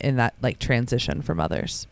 in 0.00 0.16
that 0.16 0.34
like 0.42 0.58
transition 0.58 1.22
from 1.22 1.40
others? 1.40 1.86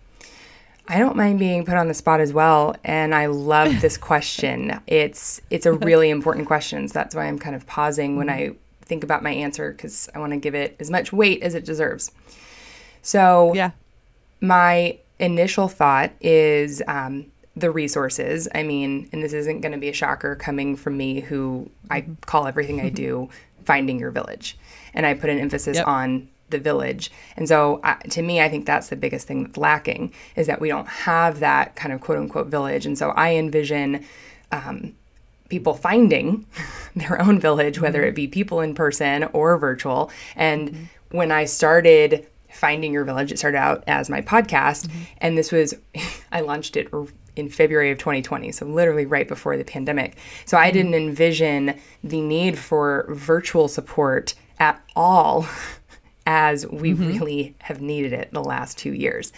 I 0.86 0.98
don't 0.98 1.16
mind 1.16 1.38
being 1.38 1.64
put 1.64 1.74
on 1.74 1.88
the 1.88 1.94
spot 1.94 2.20
as 2.20 2.34
well, 2.34 2.76
and 2.84 3.14
I 3.14 3.26
love 3.26 3.80
this 3.80 3.96
question. 4.10 4.80
It's 4.86 5.40
it's 5.50 5.66
a 5.66 5.72
really 5.72 6.10
important 6.10 6.46
question, 6.46 6.86
so 6.88 6.92
that's 6.92 7.14
why 7.14 7.24
I'm 7.24 7.38
kind 7.38 7.56
of 7.56 7.66
pausing 7.66 8.16
when 8.16 8.28
mm-hmm. 8.28 8.52
I 8.52 8.56
think 8.84 9.04
about 9.04 9.22
my 9.22 9.30
answer 9.30 9.72
because 9.72 10.08
I 10.14 10.18
want 10.18 10.32
to 10.32 10.38
give 10.38 10.54
it 10.54 10.76
as 10.80 10.90
much 10.90 11.12
weight 11.12 11.42
as 11.42 11.54
it 11.54 11.64
deserves. 11.64 12.10
So 13.02 13.52
Yeah. 13.54 13.70
my 14.40 14.98
initial 15.18 15.68
thought 15.68 16.10
is 16.20 16.82
um, 16.88 17.26
the 17.56 17.70
resources. 17.70 18.48
I 18.54 18.62
mean, 18.62 19.08
and 19.12 19.22
this 19.22 19.32
isn't 19.32 19.60
going 19.60 19.72
to 19.72 19.78
be 19.78 19.88
a 19.88 19.92
shocker 19.92 20.34
coming 20.36 20.76
from 20.76 20.96
me, 20.96 21.20
who 21.20 21.70
I 21.90 22.06
call 22.26 22.46
everything 22.46 22.80
I 22.80 22.88
do 22.88 23.28
finding 23.64 23.98
your 23.98 24.10
village, 24.10 24.58
and 24.92 25.06
I 25.06 25.14
put 25.14 25.30
an 25.30 25.38
emphasis 25.38 25.76
Yep. 25.78 25.86
on 25.88 26.28
the 26.50 26.58
village. 26.58 27.10
And 27.36 27.48
so, 27.48 27.80
uh, 27.82 27.94
to 28.10 28.20
me, 28.22 28.40
I 28.42 28.48
think 28.50 28.66
that's 28.66 28.88
the 28.88 28.96
biggest 28.96 29.26
thing 29.26 29.44
that's 29.44 29.56
lacking 29.56 30.12
is 30.36 30.46
that 30.46 30.60
we 30.60 30.68
don't 30.68 30.86
have 30.86 31.40
that 31.40 31.74
kind 31.74 31.92
of 31.92 32.00
quote 32.02 32.18
unquote 32.18 32.48
village. 32.48 32.84
And 32.86 32.98
so, 32.98 33.10
I 33.10 33.34
envision. 33.36 34.04
Um, 34.52 34.94
people 35.48 35.74
finding 35.74 36.46
their 36.96 37.20
own 37.20 37.38
village, 37.38 37.80
whether 37.80 38.02
it 38.02 38.14
be 38.14 38.26
people 38.26 38.60
in 38.60 38.74
person 38.74 39.24
or 39.32 39.58
virtual. 39.58 40.10
And 40.36 40.88
when 41.10 41.30
I 41.32 41.44
started 41.44 42.26
finding 42.50 42.92
your 42.92 43.04
village, 43.04 43.32
it 43.32 43.38
started 43.38 43.58
out 43.58 43.84
as 43.86 44.08
my 44.08 44.22
podcast, 44.22 44.90
and 45.18 45.36
this 45.36 45.52
was 45.52 45.74
I 46.32 46.40
launched 46.40 46.76
it 46.76 46.88
in 47.36 47.48
February 47.48 47.90
of 47.90 47.98
2020, 47.98 48.52
so 48.52 48.66
literally 48.66 49.06
right 49.06 49.26
before 49.26 49.56
the 49.56 49.64
pandemic. 49.64 50.16
So 50.44 50.56
I 50.56 50.70
didn't 50.70 50.94
envision 50.94 51.78
the 52.02 52.20
need 52.20 52.58
for 52.58 53.06
virtual 53.10 53.68
support 53.68 54.34
at 54.58 54.80
all 54.94 55.46
as 56.26 56.66
we 56.66 56.92
mm-hmm. 56.92 57.06
really 57.06 57.54
have 57.58 57.80
needed 57.80 58.12
it 58.12 58.30
the 58.32 58.42
last 58.42 58.78
two 58.78 58.92
years. 58.92 59.32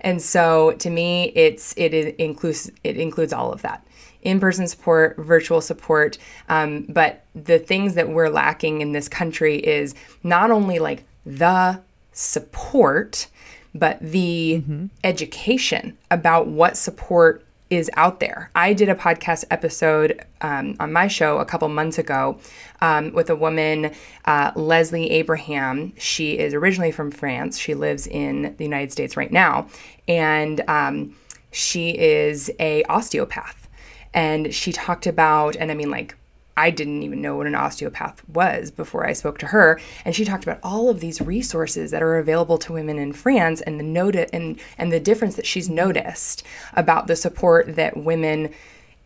And 0.00 0.22
so 0.22 0.72
to 0.72 0.90
me, 0.90 1.32
it's 1.34 1.74
it 1.76 1.92
is 1.92 2.14
includes 2.18 2.70
it 2.84 2.96
includes 2.96 3.32
all 3.32 3.52
of 3.52 3.62
that 3.62 3.84
in-person 4.28 4.68
support, 4.68 5.16
virtual 5.16 5.60
support. 5.60 6.18
Um, 6.48 6.86
but 6.88 7.24
the 7.34 7.58
things 7.58 7.94
that 7.94 8.08
we're 8.08 8.28
lacking 8.28 8.80
in 8.80 8.92
this 8.92 9.08
country 9.08 9.56
is 9.56 9.94
not 10.22 10.50
only 10.50 10.78
like 10.78 11.04
the 11.24 11.80
support, 12.12 13.28
but 13.74 13.98
the 14.00 14.62
education 15.04 15.96
about 16.10 16.46
what 16.46 16.76
support 16.76 17.44
is 17.70 17.90
out 17.96 18.18
there. 18.20 18.50
I 18.54 18.72
did 18.72 18.88
a 18.88 18.94
podcast 18.94 19.44
episode 19.50 20.24
um, 20.40 20.74
on 20.80 20.92
my 20.92 21.06
show 21.06 21.38
a 21.38 21.44
couple 21.44 21.68
months 21.68 21.98
ago 21.98 22.38
um, 22.80 23.12
with 23.12 23.28
a 23.28 23.36
woman, 23.36 23.92
uh, 24.24 24.52
Leslie 24.56 25.10
Abraham. 25.10 25.92
She 25.98 26.38
is 26.38 26.54
originally 26.54 26.92
from 26.92 27.10
France. 27.10 27.58
She 27.58 27.74
lives 27.74 28.06
in 28.06 28.54
the 28.56 28.64
United 28.64 28.90
States 28.90 29.16
right 29.16 29.30
now, 29.30 29.68
and 30.06 30.62
um, 30.66 31.14
she 31.52 31.90
is 31.90 32.50
a 32.58 32.84
osteopath. 32.84 33.67
And 34.14 34.54
she 34.54 34.72
talked 34.72 35.06
about, 35.06 35.56
and 35.56 35.70
I 35.70 35.74
mean, 35.74 35.90
like 35.90 36.16
I 36.58 36.70
didn't 36.70 37.04
even 37.04 37.22
know 37.22 37.36
what 37.36 37.46
an 37.46 37.54
osteopath 37.54 38.28
was 38.28 38.72
before 38.72 39.06
I 39.06 39.12
spoke 39.12 39.38
to 39.38 39.46
her. 39.46 39.80
And 40.04 40.12
she 40.12 40.24
talked 40.24 40.42
about 40.42 40.58
all 40.64 40.88
of 40.88 40.98
these 40.98 41.20
resources 41.20 41.92
that 41.92 42.02
are 42.02 42.18
available 42.18 42.58
to 42.58 42.72
women 42.72 42.98
in 42.98 43.12
France 43.12 43.60
and 43.60 43.78
the 43.78 43.84
note 43.84 44.16
and 44.16 44.58
and 44.76 44.92
the 44.92 44.98
difference 44.98 45.36
that 45.36 45.46
she's 45.46 45.68
noticed 45.68 46.42
about 46.74 47.06
the 47.06 47.14
support 47.14 47.76
that 47.76 47.96
women 47.96 48.52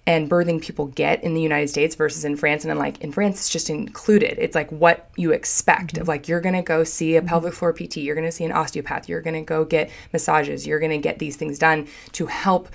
and 0.06 0.30
birthing 0.30 0.60
people 0.60 0.86
get 0.86 1.22
in 1.22 1.34
the 1.34 1.42
United 1.42 1.68
States 1.68 1.94
versus 1.94 2.24
in 2.24 2.36
France. 2.36 2.64
And 2.64 2.70
then 2.70 2.78
like 2.78 2.98
in 3.02 3.12
France, 3.12 3.38
it's 3.38 3.50
just 3.50 3.68
included. 3.68 4.36
It's 4.38 4.54
like 4.54 4.70
what 4.70 5.10
you 5.16 5.32
expect 5.32 5.98
of 5.98 6.08
like 6.08 6.28
you're 6.28 6.40
gonna 6.40 6.62
go 6.62 6.84
see 6.84 7.16
a 7.16 7.20
mm-hmm. 7.20 7.28
pelvic 7.28 7.52
floor 7.52 7.74
PT, 7.74 7.98
you're 7.98 8.16
gonna 8.16 8.32
see 8.32 8.44
an 8.44 8.52
osteopath, 8.52 9.10
you're 9.10 9.20
gonna 9.20 9.42
go 9.42 9.66
get 9.66 9.90
massages, 10.12 10.66
you're 10.66 10.80
gonna 10.80 10.96
get 10.96 11.18
these 11.18 11.36
things 11.36 11.58
done 11.58 11.86
to 12.12 12.26
help 12.26 12.70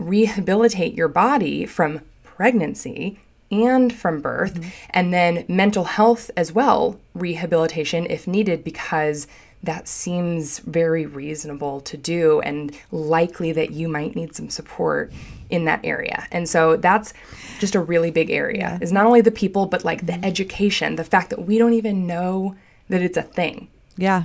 rehabilitate 0.00 0.94
your 0.94 1.08
body 1.08 1.66
from 1.66 2.00
pregnancy 2.24 3.18
and 3.50 3.92
from 3.92 4.20
birth, 4.20 4.54
mm-hmm. 4.54 4.68
and 4.90 5.12
then 5.12 5.44
mental 5.48 5.84
health 5.84 6.30
as 6.36 6.52
well, 6.52 6.98
rehabilitation 7.14 8.06
if 8.06 8.26
needed, 8.26 8.62
because 8.62 9.26
that 9.62 9.86
seems 9.86 10.60
very 10.60 11.04
reasonable 11.04 11.80
to 11.82 11.96
do 11.96 12.40
and 12.40 12.74
likely 12.90 13.52
that 13.52 13.72
you 13.72 13.88
might 13.88 14.16
need 14.16 14.34
some 14.34 14.48
support 14.48 15.12
in 15.50 15.64
that 15.66 15.80
area. 15.84 16.26
And 16.30 16.48
so 16.48 16.76
that's 16.76 17.12
just 17.58 17.74
a 17.74 17.80
really 17.80 18.10
big 18.10 18.30
area. 18.30 18.78
Is 18.80 18.92
not 18.92 19.04
only 19.04 19.20
the 19.20 19.30
people 19.30 19.66
but 19.66 19.84
like 19.84 20.06
the 20.06 20.12
mm-hmm. 20.12 20.24
education, 20.24 20.96
the 20.96 21.04
fact 21.04 21.30
that 21.30 21.44
we 21.44 21.58
don't 21.58 21.74
even 21.74 22.06
know 22.06 22.56
that 22.88 23.02
it's 23.02 23.18
a 23.18 23.22
thing. 23.22 23.68
Yeah. 23.96 24.24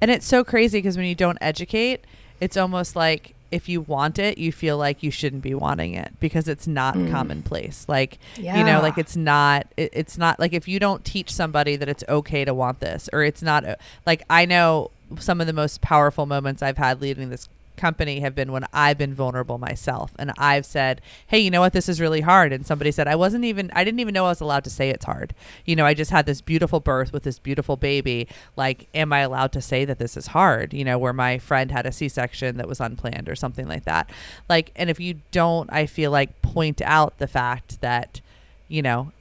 And 0.00 0.10
it's 0.10 0.26
so 0.26 0.44
crazy 0.44 0.78
because 0.78 0.96
when 0.96 1.06
you 1.06 1.14
don't 1.14 1.38
educate, 1.40 2.04
it's 2.40 2.56
almost 2.56 2.96
like 2.96 3.34
if 3.54 3.68
you 3.68 3.80
want 3.82 4.18
it, 4.18 4.36
you 4.36 4.50
feel 4.50 4.76
like 4.76 5.02
you 5.04 5.10
shouldn't 5.12 5.42
be 5.42 5.54
wanting 5.54 5.94
it 5.94 6.12
because 6.18 6.48
it's 6.48 6.66
not 6.66 6.94
commonplace. 7.12 7.86
Like, 7.88 8.18
you 8.58 8.64
know, 8.64 8.80
like 8.82 8.98
it's 8.98 9.16
not, 9.16 9.66
it, 9.76 9.90
it's 9.92 10.18
not 10.18 10.40
like 10.40 10.52
if 10.52 10.66
you 10.66 10.80
don't 10.80 11.04
teach 11.04 11.30
somebody 11.32 11.76
that 11.76 11.88
it's 11.88 12.02
okay 12.08 12.44
to 12.44 12.52
want 12.52 12.80
this 12.80 13.08
or 13.12 13.22
it's 13.22 13.42
not 13.42 13.64
uh, 13.64 13.76
like 14.06 14.24
I 14.28 14.44
know 14.44 14.90
some 15.18 15.40
of 15.40 15.46
the 15.46 15.52
most 15.52 15.80
powerful 15.80 16.26
moments 16.26 16.62
I've 16.62 16.78
had 16.78 17.00
leading 17.00 17.30
this 17.30 17.48
company 17.76 18.20
have 18.20 18.34
been 18.34 18.52
when 18.52 18.64
I've 18.72 18.98
been 18.98 19.14
vulnerable 19.14 19.58
myself 19.58 20.12
and 20.18 20.32
I've 20.38 20.66
said, 20.66 21.00
"Hey, 21.26 21.38
you 21.38 21.50
know 21.50 21.60
what? 21.60 21.72
This 21.72 21.88
is 21.88 22.00
really 22.00 22.20
hard." 22.20 22.52
And 22.52 22.66
somebody 22.66 22.90
said, 22.90 23.08
"I 23.08 23.16
wasn't 23.16 23.44
even 23.44 23.70
I 23.74 23.84
didn't 23.84 24.00
even 24.00 24.14
know 24.14 24.26
I 24.26 24.28
was 24.28 24.40
allowed 24.40 24.64
to 24.64 24.70
say 24.70 24.90
it's 24.90 25.04
hard." 25.04 25.34
You 25.64 25.76
know, 25.76 25.86
I 25.86 25.94
just 25.94 26.10
had 26.10 26.26
this 26.26 26.40
beautiful 26.40 26.80
birth 26.80 27.12
with 27.12 27.22
this 27.24 27.38
beautiful 27.38 27.76
baby. 27.76 28.28
Like, 28.56 28.88
am 28.94 29.12
I 29.12 29.20
allowed 29.20 29.52
to 29.52 29.60
say 29.60 29.84
that 29.84 29.98
this 29.98 30.16
is 30.16 30.28
hard? 30.28 30.72
You 30.72 30.84
know, 30.84 30.98
where 30.98 31.12
my 31.12 31.38
friend 31.38 31.70
had 31.70 31.86
a 31.86 31.92
C-section 31.92 32.56
that 32.56 32.68
was 32.68 32.80
unplanned 32.80 33.28
or 33.28 33.34
something 33.34 33.68
like 33.68 33.84
that. 33.84 34.10
Like, 34.48 34.70
and 34.76 34.90
if 34.90 35.00
you 35.00 35.20
don't, 35.30 35.70
I 35.72 35.86
feel 35.86 36.10
like 36.10 36.42
point 36.42 36.80
out 36.82 37.18
the 37.18 37.26
fact 37.26 37.80
that, 37.80 38.20
you 38.68 38.82
know, 38.82 39.12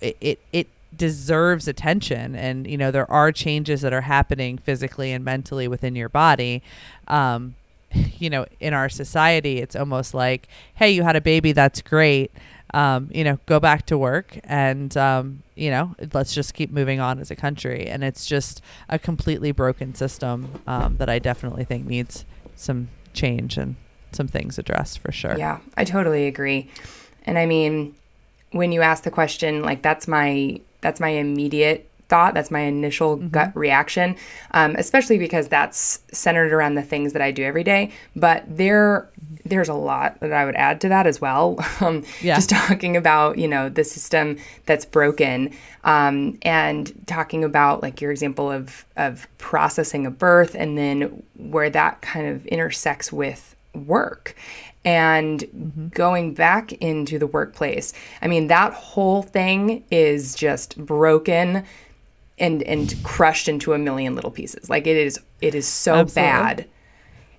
it 0.00 0.16
it, 0.20 0.40
it 0.52 0.68
deserves 0.96 1.68
attention. 1.68 2.34
And 2.34 2.66
you 2.66 2.76
know 2.76 2.90
there 2.90 3.10
are 3.10 3.32
changes 3.32 3.80
that 3.82 3.92
are 3.92 4.02
happening 4.02 4.58
physically 4.58 5.12
and 5.12 5.24
mentally 5.24 5.68
within 5.68 5.94
your 5.96 6.08
body. 6.08 6.62
Um 7.08 7.54
you 8.18 8.30
know 8.30 8.46
in 8.58 8.72
our 8.72 8.88
society 8.88 9.58
it's 9.58 9.76
almost 9.76 10.14
like 10.14 10.48
hey 10.76 10.90
you 10.90 11.02
had 11.02 11.16
a 11.16 11.20
baby 11.20 11.52
that's 11.52 11.82
great. 11.82 12.30
Um 12.74 13.10
you 13.12 13.24
know 13.24 13.38
go 13.46 13.60
back 13.60 13.86
to 13.86 13.98
work 13.98 14.38
and 14.44 14.96
um 14.96 15.42
you 15.54 15.70
know 15.70 15.94
let's 16.12 16.34
just 16.34 16.54
keep 16.54 16.70
moving 16.70 17.00
on 17.00 17.18
as 17.18 17.30
a 17.30 17.36
country. 17.36 17.86
And 17.86 18.02
it's 18.04 18.26
just 18.26 18.62
a 18.88 18.98
completely 18.98 19.52
broken 19.52 19.94
system 19.94 20.60
um 20.66 20.96
that 20.96 21.08
i 21.08 21.18
definitely 21.18 21.64
think 21.64 21.86
needs 21.86 22.24
some 22.56 22.88
change 23.12 23.56
and 23.58 23.76
some 24.12 24.28
things 24.28 24.58
addressed 24.58 24.98
for 24.98 25.12
sure. 25.12 25.36
Yeah, 25.36 25.60
I 25.76 25.84
totally 25.84 26.26
agree. 26.26 26.70
And 27.24 27.38
I 27.38 27.46
mean, 27.46 27.94
when 28.50 28.72
you 28.72 28.82
ask 28.82 29.04
the 29.04 29.10
question, 29.10 29.62
like 29.62 29.82
that's 29.82 30.06
my 30.06 30.60
that's 30.82 31.00
my 31.00 31.08
immediate 31.08 31.88
thought. 32.12 32.34
That's 32.34 32.50
my 32.50 32.60
initial 32.60 33.16
gut 33.16 33.56
reaction, 33.56 34.16
um, 34.50 34.76
especially 34.76 35.16
because 35.16 35.48
that's 35.48 36.00
centered 36.12 36.52
around 36.52 36.74
the 36.74 36.82
things 36.82 37.14
that 37.14 37.22
I 37.22 37.30
do 37.30 37.42
every 37.42 37.64
day. 37.64 37.90
But 38.14 38.44
there 38.46 39.08
there's 39.46 39.70
a 39.70 39.74
lot 39.74 40.20
that 40.20 40.30
I 40.30 40.44
would 40.44 40.54
add 40.54 40.78
to 40.82 40.90
that 40.90 41.06
as 41.06 41.22
well. 41.22 41.58
Um, 41.80 42.04
Yeah. 42.20 42.34
Just 42.36 42.50
talking 42.50 42.96
about 42.98 43.38
you 43.38 43.48
know 43.48 43.70
the 43.70 43.82
system 43.82 44.36
that's 44.66 44.84
broken, 44.84 45.52
um, 45.84 46.38
and 46.42 46.92
talking 47.06 47.44
about 47.44 47.82
like 47.82 48.02
your 48.02 48.10
example 48.10 48.50
of 48.52 48.84
of 48.96 49.26
processing 49.38 50.04
a 50.04 50.10
birth, 50.10 50.54
and 50.54 50.76
then 50.76 51.22
where 51.38 51.70
that 51.70 52.02
kind 52.02 52.26
of 52.26 52.44
intersects 52.46 53.10
with 53.10 53.56
work 53.74 54.36
and 54.84 55.90
going 55.94 56.34
back 56.34 56.72
into 56.74 57.18
the 57.18 57.26
workplace. 57.26 57.92
I 58.20 58.26
mean, 58.28 58.48
that 58.48 58.72
whole 58.72 59.22
thing 59.22 59.84
is 59.90 60.34
just 60.34 60.76
broken 60.76 61.64
and 62.38 62.62
and 62.64 62.94
crushed 63.04 63.48
into 63.48 63.72
a 63.74 63.78
million 63.78 64.14
little 64.14 64.30
pieces. 64.30 64.68
Like 64.68 64.86
it 64.86 64.96
is 64.96 65.20
it 65.40 65.54
is 65.54 65.66
so 65.68 65.96
Absolutely. 65.96 66.22
bad. 66.22 66.68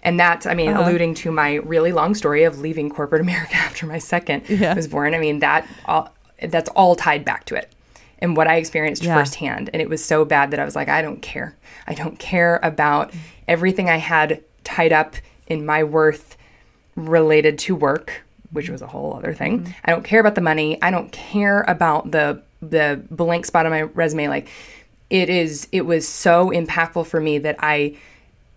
And 0.06 0.20
that's, 0.20 0.46
I 0.46 0.54
mean, 0.54 0.70
Uh-huh. 0.70 0.84
alluding 0.84 1.14
to 1.16 1.32
my 1.32 1.56
really 1.56 1.94
long 1.94 2.14
story 2.14 2.44
of 2.44 2.60
leaving 2.60 2.90
corporate 2.90 3.22
America 3.22 3.56
after 3.68 3.86
my 3.86 3.98
second 4.00 4.44
Yeah. 4.50 4.74
was 4.74 4.88
born. 4.88 5.14
I 5.14 5.20
mean, 5.20 5.40
that 5.40 5.68
all 5.86 6.14
that's 6.42 6.70
all 6.72 6.96
tied 6.96 7.24
back 7.24 7.46
to 7.46 7.56
it 7.56 7.72
and 8.20 8.36
what 8.38 8.48
I 8.48 8.56
experienced 8.56 9.04
Yeah. 9.04 9.16
firsthand. 9.16 9.70
And 9.74 9.82
it 9.82 9.90
was 9.90 10.04
so 10.04 10.26
bad 10.26 10.52
that 10.52 10.60
I 10.60 10.66
was 10.66 10.76
like, 10.76 10.90
I 10.90 11.02
don't 11.02 11.22
care. 11.22 11.56
I 11.88 11.94
don't 11.94 12.20
care 12.20 12.60
about 12.64 13.14
everything 13.48 13.90
I 13.90 13.98
had 13.98 14.42
tied 14.64 14.92
up 14.94 15.16
in 15.48 15.66
my 15.66 15.84
worth 15.84 16.38
related 16.96 17.60
to 17.60 17.76
work, 17.76 18.24
which 18.52 18.70
was 18.70 18.82
a 18.82 18.88
whole 18.88 19.16
other 19.16 19.34
thing. 19.34 19.62
Mm-hmm. 19.62 19.72
I 19.86 19.92
don't 19.92 20.04
care 20.04 20.20
about 20.20 20.36
the 20.36 20.42
money. 20.42 20.82
I 20.82 20.92
don't 20.92 21.12
care 21.12 21.62
about 21.68 22.12
the 22.12 22.42
the 22.62 23.04
blank 23.12 23.46
spot 23.46 23.66
on 23.66 23.72
my 23.72 23.82
resume. 23.82 24.28
Like 24.28 24.48
it 25.10 25.30
is 25.30 25.68
it 25.72 25.86
was 25.86 26.08
so 26.08 26.50
impactful 26.50 27.08
for 27.08 27.20
me 27.20 27.38
that 27.40 27.58
I 27.60 27.98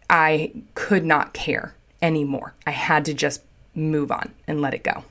I 0.08 0.52
could 0.74 1.04
not 1.04 1.32
care 1.32 1.74
anymore. 2.02 2.54
I 2.66 2.70
had 2.70 3.04
to 3.06 3.14
just 3.14 3.42
move 3.74 4.10
on 4.10 4.32
and 4.46 4.60
let 4.60 4.74
it 4.74 4.82
go. 4.82 5.04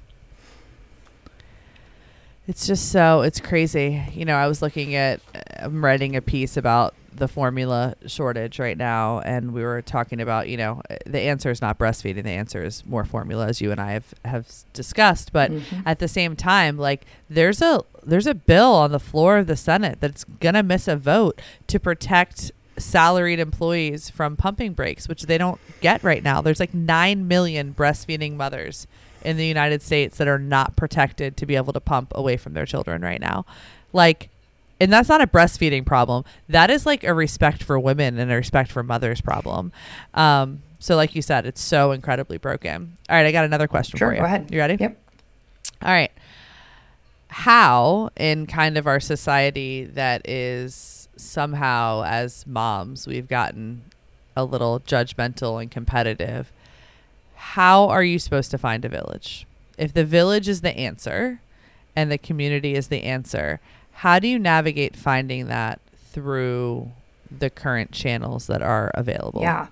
It's 2.48 2.68
just 2.68 2.92
so 2.92 3.22
it's 3.22 3.40
crazy. 3.40 4.04
You 4.14 4.26
know, 4.26 4.36
I 4.36 4.48
was 4.48 4.62
looking 4.62 4.96
at 4.96 5.20
I'm 5.58 5.84
writing 5.84 6.16
a 6.16 6.22
piece 6.22 6.58
about 6.58 6.94
the 7.18 7.28
formula 7.28 7.96
shortage 8.06 8.60
right 8.60 8.78
now 8.78 9.20
and 9.20 9.54
we 9.54 9.64
were 9.64 9.82
talking 9.82 10.22
about, 10.22 10.48
you 10.48 10.58
know, 10.58 10.82
the 11.06 11.20
answer 11.20 11.50
is 11.50 11.62
not 11.62 11.78
breastfeeding, 11.78 12.24
the 12.24 12.32
answer 12.32 12.64
is 12.64 12.86
more 12.86 13.06
formula 13.06 13.48
as 13.48 13.62
you 13.62 13.72
and 13.72 13.80
I 13.80 13.92
have 13.92 14.14
have 14.24 14.48
discussed, 14.74 15.32
but 15.32 15.52
mm-hmm. 15.52 15.82
at 15.86 16.00
the 16.00 16.08
same 16.08 16.36
time 16.36 16.78
like 16.78 17.06
there's 17.30 17.62
a 17.62 17.82
there's 18.04 18.28
a 18.28 18.36
bill 18.36 18.74
on 18.74 18.92
the 18.92 19.00
floor 19.00 19.38
of 19.38 19.48
the 19.48 19.56
Senate 19.56 20.00
that's 20.00 20.24
going 20.24 20.56
to 20.56 20.64
miss 20.64 20.88
a 20.88 20.96
vote 20.96 21.42
to 21.68 21.80
protect 21.80 22.52
salaried 22.78 23.40
employees 23.40 24.10
from 24.10 24.36
pumping 24.36 24.74
breaks, 24.74 25.08
which 25.08 25.24
they 25.24 25.38
don't 25.38 25.60
get 25.82 26.04
right 26.04 26.24
now. 26.24 26.42
There's 26.42 26.60
like 26.60 26.74
9 26.74 27.28
million 27.28 27.74
breastfeeding 27.74 28.36
mothers 28.36 28.88
in 29.24 29.38
the 29.38 29.46
United 29.46 29.82
States 29.82 30.18
that 30.18 30.28
are 30.28 30.40
not 30.40 30.76
protected 30.76 31.36
to 31.38 31.46
be 31.46 31.56
able 31.56 31.74
to 31.74 31.80
pump 31.80 32.12
away 32.16 32.38
from 32.38 32.54
their 32.54 32.66
children 32.66 33.02
right 33.02 33.20
now. 33.20 33.46
Like, 33.92 34.30
and 34.80 34.92
that's 34.92 35.10
not 35.10 35.22
a 35.22 35.28
breastfeeding 35.28 35.86
problem. 35.86 36.24
That 36.50 36.70
is 36.70 36.86
like 36.86 37.04
a 37.04 37.14
respect 37.14 37.64
for 37.64 37.80
women 37.80 38.18
and 38.20 38.32
a 38.32 38.36
respect 38.36 38.72
for 38.72 38.84
mothers 38.84 39.22
problem. 39.22 39.72
Um, 40.14 40.62
so, 40.80 40.96
like 40.96 41.16
you 41.16 41.22
said, 41.22 41.46
it's 41.46 41.62
so 41.62 41.92
incredibly 41.92 42.38
broken. 42.38 42.98
All 43.10 43.16
right, 43.16 43.26
I 43.26 43.32
got 43.32 43.46
another 43.46 43.68
question 43.68 43.98
Sure, 43.98 44.10
for 44.10 44.14
you. 44.14 44.20
go 44.20 44.26
ahead. 44.26 44.52
You 44.52 44.60
ready? 44.60 44.78
Yep. 44.80 44.98
All 45.82 45.92
right. 45.92 46.12
How, 47.30 48.10
in 48.16 48.46
kind 48.48 48.78
of 48.78 48.88
our 48.88 49.00
society 49.00 49.84
that 49.86 50.28
is 50.30 51.10
somehow, 51.18 52.04
as 52.06 52.46
moms, 52.48 53.08
we've 53.08 53.28
gotten 53.28 53.84
a 54.38 54.44
little 54.46 54.80
judgmental 54.82 55.62
and 55.62 55.70
competitive, 55.72 56.52
how 57.36 57.88
are 57.90 58.04
you 58.04 58.20
supposed 58.20 58.52
to 58.52 58.58
find 58.58 58.86
a 58.86 58.90
village? 58.90 59.46
If 59.78 59.94
the 59.94 60.06
village 60.06 60.48
is 60.48 60.62
the 60.62 60.76
answer 60.78 61.42
and 61.96 62.12
the 62.12 62.18
community 62.18 62.76
is 62.76 62.88
the 62.88 63.04
answer, 63.04 63.60
how 63.96 64.20
do 64.20 64.28
you 64.28 64.38
navigate 64.38 64.96
finding 64.96 65.48
that 65.48 65.80
through 66.12 66.92
the 67.38 67.50
current 67.50 67.92
channels 67.92 68.48
that 68.48 68.62
are 68.62 68.92
available? 68.94 69.42
Yeah. 69.42 69.68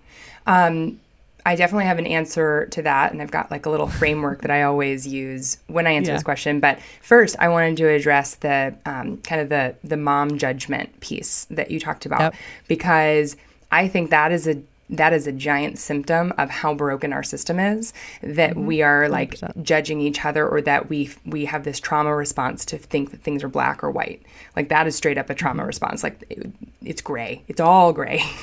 Um, 0.48 1.00
I 1.46 1.56
definitely 1.58 1.86
have 1.86 2.00
an 2.00 2.08
answer 2.08 2.68
to 2.68 2.82
that. 2.84 3.12
And 3.12 3.22
I've 3.22 3.32
got 3.32 3.52
like 3.52 3.66
a 3.66 3.70
little 3.70 3.88
framework 3.88 4.42
that 4.42 4.52
I 4.52 4.64
always 4.64 5.06
use 5.06 5.58
when 5.68 5.86
I 5.88 5.92
answer 5.92 6.12
Yeah. 6.12 6.16
this 6.16 6.24
question. 6.24 6.62
But 6.62 6.80
first, 7.02 7.36
I 7.38 7.50
wanted 7.50 7.76
to 7.78 7.90
address 7.90 8.36
the 8.36 8.74
um, 8.86 9.18
kind 9.18 9.42
of 9.42 9.50
the, 9.50 9.76
the 9.84 9.98
mom 9.98 10.38
judgment 10.38 11.00
piece 11.02 11.46
that 11.52 11.70
you 11.70 11.80
talked 11.82 12.06
about 12.06 12.22
Yep. 12.22 12.36
because 12.70 13.36
I 13.72 13.88
think 13.90 14.10
that 14.12 14.32
is 14.32 14.48
a 14.48 14.62
that 14.98 15.14
is 15.14 15.28
a 15.28 15.32
giant 15.32 15.80
symptom 15.80 16.34
of 16.38 16.50
how 16.50 16.74
broken 16.74 17.12
our 17.14 17.24
system 17.24 17.60
is 17.60 17.94
that 18.22 18.52
mm-hmm. 18.52 18.66
we 18.66 18.82
are 18.82 19.10
like 19.10 19.36
100%. 19.36 19.64
judging 19.64 20.00
each 20.00 20.24
other 20.24 20.48
or 20.48 20.62
that 20.62 20.90
we 20.90 21.10
we 21.26 21.46
have 21.46 21.64
this 21.64 21.80
trauma 21.80 22.16
response 22.16 22.64
to 22.66 22.78
think 22.78 23.12
that 23.12 23.22
things 23.22 23.44
are 23.44 23.50
black 23.50 23.84
or 23.84 23.92
white. 23.92 24.22
Like 24.56 24.70
that 24.70 24.88
is 24.88 24.96
straight 24.96 25.18
up 25.18 25.30
a 25.30 25.36
trauma 25.36 25.62
mm-hmm. 25.62 25.68
response. 25.68 26.04
Like 26.04 26.24
it- 26.30 26.52
it's 26.86 27.02
gray. 27.02 27.44
It's 27.48 27.62
all 27.62 27.94
gray. 27.94 28.22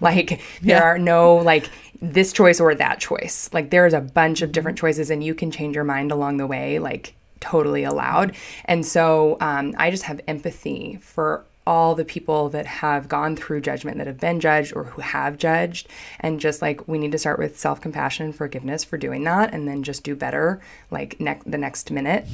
Like 0.00 0.28
there 0.60 0.78
Yeah. 0.78 0.82
are 0.82 0.98
no 0.98 1.36
like 1.36 1.70
this 2.02 2.32
choice 2.32 2.60
or 2.60 2.74
that 2.74 3.00
choice. 3.00 3.48
Like 3.52 3.70
there's 3.70 3.94
a 3.94 4.00
bunch 4.00 4.42
of 4.42 4.52
different 4.52 4.76
mm-hmm. 4.76 4.86
choices 4.86 5.10
and 5.10 5.24
you 5.24 5.34
can 5.34 5.50
change 5.50 5.74
your 5.74 5.84
mind 5.84 6.12
along 6.12 6.36
the 6.36 6.46
way 6.46 6.78
like 6.78 7.14
totally 7.40 7.84
allowed. 7.84 8.34
And 8.66 8.84
so 8.84 9.38
um, 9.40 9.74
i 9.78 9.90
just 9.90 10.02
have 10.04 10.20
empathy 10.28 10.98
for 11.00 11.44
all 11.66 11.94
the 11.96 12.04
people 12.04 12.48
that 12.50 12.64
have 12.66 13.08
gone 13.08 13.34
through 13.34 13.60
judgment 13.60 13.98
that 13.98 14.06
have 14.06 14.20
been 14.20 14.38
judged 14.38 14.72
or 14.76 14.84
who 14.84 15.00
have 15.02 15.36
judged 15.36 15.88
and 16.20 16.38
just 16.38 16.62
like 16.62 16.86
we 16.86 16.96
need 16.98 17.10
to 17.12 17.18
start 17.18 17.38
with 17.38 17.58
self-compassion 17.58 18.24
and 18.26 18.36
forgiveness 18.36 18.84
for 18.84 18.96
doing 18.96 19.24
that 19.24 19.52
and 19.52 19.66
then 19.66 19.82
just 19.82 20.04
do 20.04 20.14
better 20.14 20.60
like 20.90 21.18
ne- 21.20 21.40
the 21.44 21.58
next 21.58 21.90
minute 21.90 22.24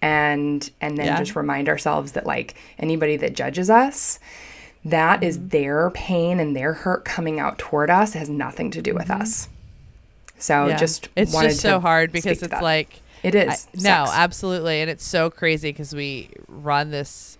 and 0.00 0.70
and 0.80 0.96
then 0.96 1.06
Yeah. 1.06 1.18
just 1.18 1.34
remind 1.34 1.68
ourselves 1.68 2.12
that 2.12 2.24
like 2.26 2.54
anybody 2.78 3.16
that 3.16 3.34
judges 3.34 3.68
us 3.70 4.18
that 4.84 5.22
is 5.24 5.36
Mm-hmm. 5.38 5.48
their 5.48 5.90
pain 5.90 6.38
and 6.40 6.54
their 6.54 6.72
hurt 6.72 7.04
coming 7.04 7.40
out 7.40 7.58
toward 7.58 7.90
us 7.90 8.14
it 8.14 8.18
has 8.20 8.28
nothing 8.28 8.70
to 8.70 8.82
do 8.82 8.94
with 8.94 9.10
us 9.10 9.48
so 10.38 10.54
Mm-hmm. 10.54 10.70
Yeah. 10.70 10.76
just 10.76 11.08
it's 11.16 11.32
just 11.32 11.60
so 11.60 11.80
hard 11.80 12.12
because 12.12 12.42
it's 12.42 12.62
like 12.62 13.00
it 13.24 13.34
is 13.34 13.66
I- 13.76 13.80
no, 13.82 14.06
absolutely, 14.12 14.80
and 14.80 14.88
it's 14.88 15.04
so 15.04 15.28
crazy 15.30 15.70
because 15.72 15.92
we 15.92 16.30
run 16.46 16.92
this 16.92 17.37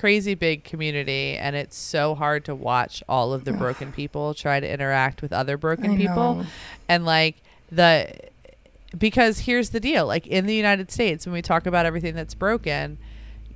crazy 0.00 0.34
big 0.34 0.64
community 0.64 1.36
and 1.36 1.54
it's 1.54 1.76
so 1.76 2.14
hard 2.14 2.42
to 2.42 2.54
watch 2.54 3.02
all 3.06 3.34
of 3.34 3.44
the 3.44 3.52
broken 3.52 3.92
people 3.92 4.32
try 4.32 4.58
to 4.58 4.66
interact 4.66 5.20
with 5.20 5.30
other 5.30 5.58
broken 5.58 5.90
I 5.90 5.96
people 5.98 6.34
know. 6.36 6.46
and 6.88 7.04
like 7.04 7.36
the 7.70 8.10
because 8.96 9.40
here's 9.40 9.70
the 9.70 9.78
deal 9.78 10.06
like 10.06 10.26
in 10.26 10.46
the 10.46 10.54
United 10.54 10.90
States 10.90 11.26
when 11.26 11.34
we 11.34 11.42
talk 11.42 11.66
about 11.66 11.84
everything 11.84 12.14
that's 12.14 12.32
broken 12.32 12.96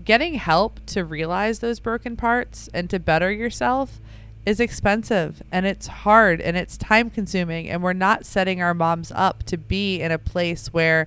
getting 0.04 0.35
help 0.35 0.85
to 0.85 1.02
realize 1.02 1.61
those 1.61 1.80
broken 1.80 2.14
parts 2.14 2.68
and 2.74 2.90
to 2.90 2.98
better 2.98 3.33
yourself 3.33 3.98
is 4.44 4.61
expensive 4.61 5.42
and 5.50 5.64
it's 5.64 5.87
hard 5.87 6.42
and 6.42 6.59
it's 6.59 6.76
time 6.76 7.09
consuming 7.09 7.70
and 7.70 7.83
we're 7.83 7.94
not 7.94 8.26
setting 8.26 8.61
our 8.61 8.74
moms 8.74 9.11
up 9.14 9.42
to 9.44 9.57
be 9.57 9.98
in 10.02 10.12
a 10.12 10.18
place 10.18 10.66
where 10.74 11.07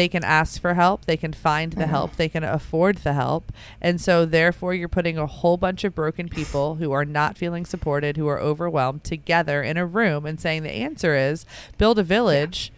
they 0.00 0.08
can 0.08 0.24
ask 0.24 0.58
for 0.58 0.72
help, 0.72 1.04
they 1.04 1.18
can 1.18 1.34
find 1.34 1.74
the 1.74 1.86
help, 1.86 2.12
mm-hmm. 2.12 2.16
they 2.16 2.28
can 2.30 2.42
afford 2.42 2.96
the 2.98 3.12
help. 3.12 3.52
And 3.82 4.00
so 4.00 4.24
therefore 4.24 4.72
you're 4.72 4.88
putting 4.88 5.18
a 5.18 5.26
whole 5.26 5.58
bunch 5.58 5.84
of 5.84 5.94
broken 5.94 6.26
people 6.30 6.76
who 6.76 6.90
are 6.92 7.04
not 7.04 7.36
feeling 7.36 7.66
supported, 7.66 8.16
who 8.16 8.26
are 8.26 8.40
overwhelmed 8.40 9.04
together 9.04 9.62
in 9.62 9.76
a 9.76 9.84
room 9.84 10.24
and 10.24 10.40
saying 10.40 10.62
the 10.62 10.70
answer 10.70 11.14
is 11.14 11.44
build 11.76 11.98
a 11.98 12.02
village. 12.02 12.72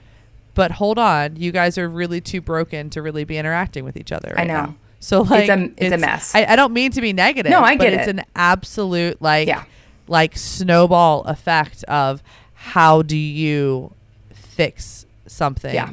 But 0.55 0.73
hold 0.73 0.99
on, 0.99 1.37
you 1.37 1.53
guys 1.53 1.79
are 1.79 1.89
really 1.89 2.21
too 2.21 2.41
broken 2.41 2.91
to 2.91 3.01
really 3.01 3.23
be 3.23 3.39
interacting 3.39 3.85
with 3.85 3.97
each 3.97 4.11
other. 4.11 4.33
I 4.37 4.41
right 4.41 4.49
know. 4.49 4.55
now. 4.55 4.75
So 4.99 5.23
like 5.23 5.49
a- 5.49 5.71
it's 5.77 5.95
a 5.95 5.99
mess. 5.99 6.35
I, 6.35 6.45
I 6.47 6.57
don't 6.57 6.73
mean 6.73 6.91
to 6.91 7.01
be 7.01 7.13
negative. 7.13 7.53
No, 7.53 7.61
I 7.61 7.77
but 7.77 7.85
get 7.85 7.93
it's 7.93 8.09
it. 8.09 8.17
an 8.17 8.25
absolute 8.35 9.23
like 9.23 9.47
Yeah. 9.47 9.63
like 10.09 10.37
snowball 10.37 11.23
effect 11.23 11.85
of 11.85 12.21
how 12.55 13.03
do 13.03 13.17
you 13.17 13.93
fix 14.35 15.07
something 15.29 15.73
Yeah. 15.73 15.91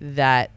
that 0.00 0.50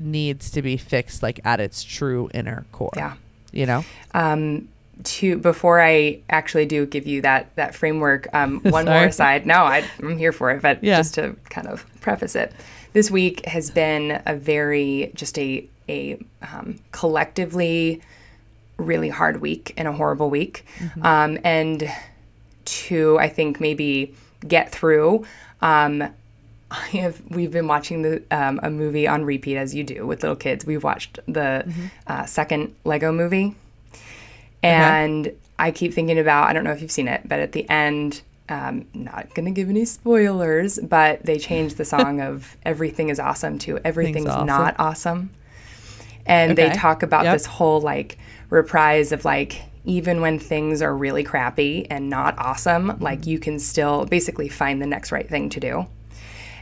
needs 0.00 0.50
to 0.52 0.62
be 0.62 0.76
fixed 0.76 1.22
like 1.22 1.40
at 1.44 1.60
its 1.60 1.82
true 1.82 2.28
inner 2.34 2.64
core. 2.72 2.92
Yeah. 2.96 3.14
You 3.52 3.66
know? 3.66 3.84
um, 4.14 4.68
to 5.04 5.36
before 5.38 5.80
I 5.80 6.18
actually 6.28 6.66
do 6.66 6.84
give 6.84 7.06
you 7.06 7.22
that 7.22 7.54
that 7.54 7.74
framework, 7.74 8.26
um, 8.34 8.60
one 8.62 8.84
more 8.84 9.04
aside. 9.04 9.46
No, 9.46 9.54
I, 9.62 9.84
I'm 10.02 10.18
here 10.18 10.32
for 10.32 10.50
it, 10.50 10.60
but 10.60 10.82
Yeah. 10.82 10.96
just 10.96 11.14
to 11.14 11.36
kind 11.50 11.68
of 11.68 11.86
preface 12.00 12.34
it, 12.34 12.52
this 12.94 13.08
week 13.10 13.46
has 13.46 13.70
been 13.70 14.20
a 14.26 14.34
very 14.34 15.12
just 15.14 15.38
a 15.38 15.64
a 15.88 16.18
um, 16.42 16.78
collectively 16.90 18.02
really 18.76 19.08
hard 19.08 19.40
week 19.40 19.72
and 19.76 19.86
a 19.88 19.92
horrible 19.92 20.30
week, 20.30 20.64
um, 21.02 21.38
and 21.44 21.88
to 22.64 23.18
I 23.20 23.28
think 23.28 23.60
maybe 23.60 24.14
get 24.46 24.70
through. 24.70 25.24
Um, 25.62 26.04
I 26.70 26.86
have. 26.98 27.22
We've 27.30 27.50
been 27.50 27.66
watching 27.66 28.02
the 28.02 28.22
um, 28.30 28.60
a 28.62 28.68
movie 28.70 29.06
on 29.08 29.24
repeat 29.24 29.56
as 29.56 29.74
you 29.74 29.84
do 29.84 30.06
with 30.06 30.22
little 30.22 30.36
kids. 30.36 30.66
We've 30.66 30.84
watched 30.84 31.18
the 31.26 31.66
uh, 32.06 32.26
second 32.26 32.74
Lego 32.84 33.10
movie, 33.10 33.54
and 34.62 35.32
I 35.58 35.70
keep 35.70 35.94
thinking 35.94 36.18
about. 36.18 36.48
I 36.48 36.52
don't 36.52 36.64
know 36.64 36.72
if 36.72 36.82
you've 36.82 36.90
seen 36.90 37.08
it, 37.08 37.22
but 37.26 37.38
at 37.40 37.52
the 37.52 37.68
end, 37.70 38.22
um, 38.48 38.86
not 38.92 39.34
gonna 39.34 39.50
give 39.50 39.68
any 39.70 39.84
spoilers, 39.84 40.78
but 40.78 41.24
they 41.24 41.38
changed 41.38 41.78
the 41.78 41.84
song 41.84 42.20
of 42.28 42.56
"Everything 42.64 43.08
is 43.08 43.18
awesome" 43.18 43.58
to 43.60 43.78
"Everything's 43.84 44.26
awesome. 44.28 44.46
not 44.46 44.74
awesome," 44.78 45.30
and 46.26 46.56
they 46.56 46.70
talk 46.70 47.02
about 47.02 47.24
Yep. 47.24 47.34
this 47.34 47.46
whole 47.46 47.80
like 47.80 48.18
reprise 48.50 49.12
of 49.12 49.24
like 49.24 49.62
even 49.84 50.20
when 50.20 50.38
things 50.38 50.82
are 50.82 50.94
really 50.94 51.24
crappy 51.24 51.86
and 51.90 52.10
not 52.10 52.38
awesome, 52.38 52.98
like 53.00 53.26
you 53.26 53.38
can 53.38 53.58
still 53.58 54.04
basically 54.04 54.48
find 54.48 54.82
the 54.82 54.86
next 54.86 55.10
right 55.12 55.26
thing 55.28 55.48
to 55.48 55.60
do. 55.60 55.86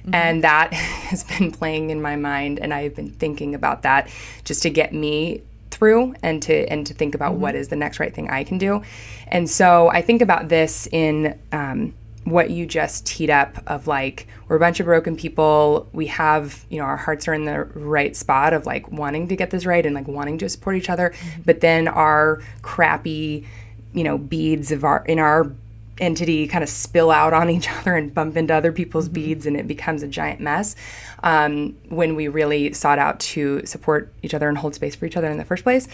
Mm-hmm. 0.06 0.14
And 0.14 0.44
that 0.44 0.72
has 0.72 1.24
been 1.24 1.50
playing 1.50 1.90
in 1.90 2.00
my 2.00 2.16
mind 2.16 2.58
and 2.58 2.72
I've 2.72 2.94
been 2.94 3.10
thinking 3.10 3.54
about 3.54 3.82
that 3.82 4.08
just 4.44 4.62
to 4.62 4.70
get 4.70 4.92
me 4.92 5.42
through 5.70 6.14
and 6.22 6.42
to 6.42 6.66
and 6.70 6.86
to 6.86 6.94
think 6.94 7.14
about 7.14 7.34
what 7.34 7.54
mm-hmm. 7.54 7.60
is 7.60 7.68
the 7.68 7.76
next 7.76 8.00
right 8.00 8.14
thing 8.14 8.30
I 8.30 8.44
can 8.44 8.58
do. 8.58 8.82
And 9.28 9.48
so 9.48 9.88
I 9.88 10.02
think 10.02 10.22
about 10.22 10.48
this 10.48 10.88
in 10.90 11.38
um, 11.52 11.94
what 12.24 12.50
you 12.50 12.66
just 12.66 13.06
teed 13.06 13.30
up 13.30 13.62
of 13.66 13.86
like 13.86 14.26
we're 14.48 14.56
a 14.56 14.60
bunch 14.60 14.80
of 14.80 14.86
broken 14.86 15.16
people. 15.16 15.88
We 15.92 16.06
have 16.06 16.64
you 16.70 16.78
know 16.78 16.84
our 16.84 16.96
hearts 16.96 17.28
are 17.28 17.34
in 17.34 17.44
the 17.44 17.64
right 17.64 18.16
spot 18.16 18.52
of 18.52 18.66
like 18.66 18.90
wanting 18.90 19.28
to 19.28 19.36
get 19.36 19.50
this 19.50 19.66
right 19.66 19.84
and 19.84 19.94
like 19.94 20.08
wanting 20.08 20.38
to 20.38 20.48
support 20.48 20.76
each 20.76 20.90
other, 20.90 21.10
mm-hmm. 21.10 21.42
but 21.44 21.60
then 21.60 21.88
our 21.88 22.42
crappy 22.62 23.46
you 23.92 24.04
know 24.04 24.18
beads 24.18 24.72
of 24.72 24.84
our 24.84 25.04
in 25.06 25.18
our 25.18 25.52
entity 25.98 26.46
kind 26.46 26.62
of 26.62 26.68
spill 26.68 27.10
out 27.10 27.32
on 27.32 27.50
each 27.56 27.70
other 27.70 27.94
and 27.94 28.14
bump 28.14 28.36
into 28.36 28.54
other 28.54 28.72
people's 28.72 29.08
beads 29.08 29.46
and 29.46 29.56
it 29.56 29.66
becomes 29.66 30.02
a 30.02 30.08
giant 30.08 30.40
mess 30.40 30.76
um, 31.22 31.76
when 31.88 32.14
we 32.14 32.28
really 32.28 32.72
sought 32.72 32.98
out 32.98 33.18
to 33.20 33.64
support 33.64 34.12
each 34.22 34.34
other 34.34 34.48
and 34.48 34.58
hold 34.58 34.74
space 34.74 34.94
for 34.94 35.06
each 35.06 35.16
other 35.16 35.30
in 35.30 35.38
the 35.38 35.44
first 35.44 35.62
place 35.62 35.88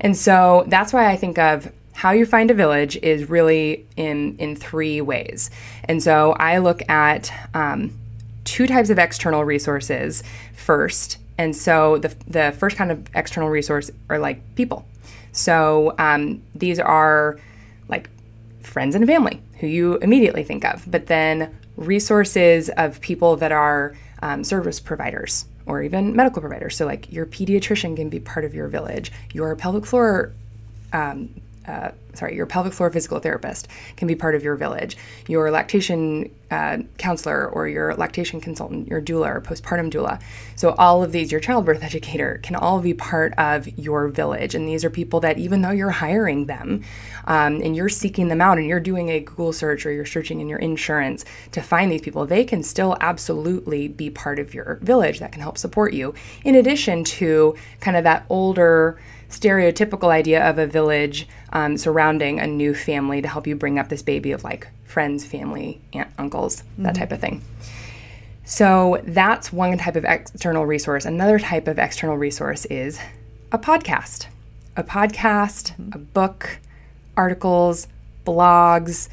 and 0.00 0.16
so 0.16 0.64
that's 0.68 0.92
why 0.92 1.10
i 1.10 1.16
think 1.16 1.38
of 1.38 1.72
how 1.92 2.12
you 2.12 2.24
find 2.24 2.50
a 2.50 2.54
village 2.54 2.96
is 2.98 3.28
really 3.28 3.84
in 3.96 4.36
in 4.38 4.54
three 4.54 5.00
ways 5.00 5.50
and 5.84 6.02
so 6.02 6.32
i 6.34 6.58
look 6.58 6.88
at 6.88 7.32
um, 7.54 7.92
two 8.48 8.66
types 8.66 8.88
of 8.88 8.98
external 8.98 9.44
resources 9.44 10.22
first. 10.54 11.18
And 11.36 11.54
so 11.54 11.98
the, 11.98 12.14
the 12.26 12.52
first 12.58 12.76
kind 12.76 12.90
of 12.90 13.06
external 13.14 13.50
resource 13.50 13.90
are 14.08 14.18
like 14.18 14.40
people. 14.54 14.86
So 15.32 15.94
um, 15.98 16.42
these 16.54 16.80
are 16.80 17.38
like 17.88 18.08
friends 18.62 18.94
and 18.94 19.06
family 19.06 19.40
who 19.58 19.66
you 19.66 19.96
immediately 19.98 20.44
think 20.44 20.64
of, 20.64 20.84
but 20.90 21.06
then 21.06 21.56
resources 21.76 22.70
of 22.70 23.00
people 23.00 23.36
that 23.36 23.52
are 23.52 23.94
um, 24.22 24.42
service 24.44 24.80
providers 24.80 25.46
or 25.66 25.82
even 25.82 26.16
medical 26.16 26.40
providers. 26.40 26.76
So, 26.76 26.86
like 26.86 27.12
your 27.12 27.26
pediatrician 27.26 27.96
can 27.96 28.08
be 28.08 28.20
part 28.20 28.44
of 28.44 28.54
your 28.54 28.68
village, 28.68 29.12
your 29.32 29.54
pelvic 29.56 29.86
floor 29.86 30.32
um, 30.92 31.28
uh, 31.68 31.90
sorry, 32.14 32.34
your 32.34 32.46
pelvic 32.46 32.72
floor 32.72 32.90
physical 32.90 33.18
therapist 33.20 33.68
can 33.96 34.08
be 34.08 34.14
part 34.14 34.34
of 34.34 34.42
your 34.42 34.56
village. 34.56 34.96
Your 35.26 35.50
lactation 35.50 36.34
uh, 36.50 36.78
counselor 36.96 37.46
or 37.48 37.68
your 37.68 37.94
lactation 37.94 38.40
consultant, 38.40 38.88
your 38.88 39.02
doula 39.02 39.36
or 39.36 39.40
postpartum 39.42 39.90
doula. 39.90 40.20
So, 40.56 40.70
all 40.78 41.04
of 41.04 41.12
these, 41.12 41.30
your 41.30 41.40
childbirth 41.40 41.82
educator, 41.84 42.40
can 42.42 42.56
all 42.56 42.80
be 42.80 42.94
part 42.94 43.34
of 43.36 43.68
your 43.78 44.08
village. 44.08 44.54
And 44.54 44.66
these 44.66 44.84
are 44.84 44.90
people 44.90 45.20
that, 45.20 45.38
even 45.38 45.60
though 45.60 45.70
you're 45.70 45.90
hiring 45.90 46.46
them 46.46 46.82
um, 47.26 47.60
and 47.60 47.76
you're 47.76 47.90
seeking 47.90 48.28
them 48.28 48.40
out 48.40 48.56
and 48.56 48.66
you're 48.66 48.80
doing 48.80 49.10
a 49.10 49.20
Google 49.20 49.52
search 49.52 49.84
or 49.84 49.92
you're 49.92 50.06
searching 50.06 50.40
in 50.40 50.48
your 50.48 50.58
insurance 50.58 51.26
to 51.52 51.60
find 51.60 51.92
these 51.92 52.00
people, 52.00 52.24
they 52.24 52.44
can 52.44 52.62
still 52.62 52.96
absolutely 53.00 53.88
be 53.88 54.08
part 54.08 54.38
of 54.38 54.54
your 54.54 54.78
village 54.82 55.18
that 55.20 55.32
can 55.32 55.42
help 55.42 55.58
support 55.58 55.92
you. 55.92 56.14
In 56.44 56.54
addition 56.54 57.04
to 57.04 57.56
kind 57.80 57.96
of 57.96 58.04
that 58.04 58.24
older, 58.30 58.98
stereotypical 59.28 60.08
idea 60.08 60.48
of 60.48 60.58
a 60.58 60.66
village 60.66 61.28
um, 61.52 61.76
surrounding 61.76 62.40
a 62.40 62.46
new 62.46 62.74
family 62.74 63.22
to 63.22 63.28
help 63.28 63.46
you 63.46 63.54
bring 63.54 63.78
up 63.78 63.88
this 63.88 64.02
baby 64.02 64.32
of 64.32 64.44
like 64.44 64.68
friends, 64.84 65.24
family, 65.24 65.80
aunt, 65.92 66.10
uncles, 66.18 66.62
that 66.78 66.94
type 66.94 67.12
of 67.12 67.20
thing. 67.20 67.42
So 68.44 69.02
that's 69.04 69.52
one 69.52 69.76
type 69.76 69.96
of 69.96 70.04
external 70.06 70.64
resource. 70.64 71.04
Another 71.04 71.38
type 71.38 71.68
of 71.68 71.78
external 71.78 72.16
resource 72.16 72.64
is 72.66 72.98
a 73.52 73.58
podcast. 73.58 74.26
A 74.76 74.82
podcast, 74.82 75.74
a 75.94 75.98
book, 75.98 76.58
articles, 77.16 77.88
blogs, 78.24 79.08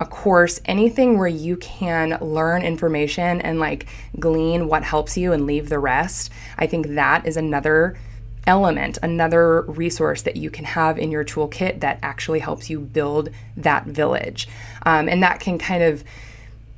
a 0.00 0.06
course, 0.06 0.60
anything 0.64 1.18
where 1.18 1.28
you 1.28 1.56
can 1.56 2.16
learn 2.20 2.62
information 2.62 3.40
and 3.42 3.58
like 3.58 3.86
glean 4.18 4.68
what 4.68 4.84
helps 4.84 5.18
you 5.18 5.32
and 5.32 5.44
leave 5.44 5.68
the 5.68 5.78
rest. 5.78 6.30
I 6.56 6.66
think 6.66 6.88
that 6.88 7.26
is 7.26 7.36
another 7.36 7.98
element, 8.46 8.98
another 9.02 9.62
resource 9.62 10.22
that 10.22 10.36
you 10.36 10.50
can 10.50 10.64
have 10.64 10.98
in 10.98 11.10
your 11.10 11.24
toolkit 11.24 11.80
that 11.80 11.98
actually 12.02 12.40
helps 12.40 12.70
you 12.70 12.80
build 12.80 13.30
that 13.56 13.84
village. 13.86 14.48
Um, 14.84 15.08
and 15.08 15.22
that 15.22 15.40
can 15.40 15.58
kind 15.58 15.82
of 15.82 16.04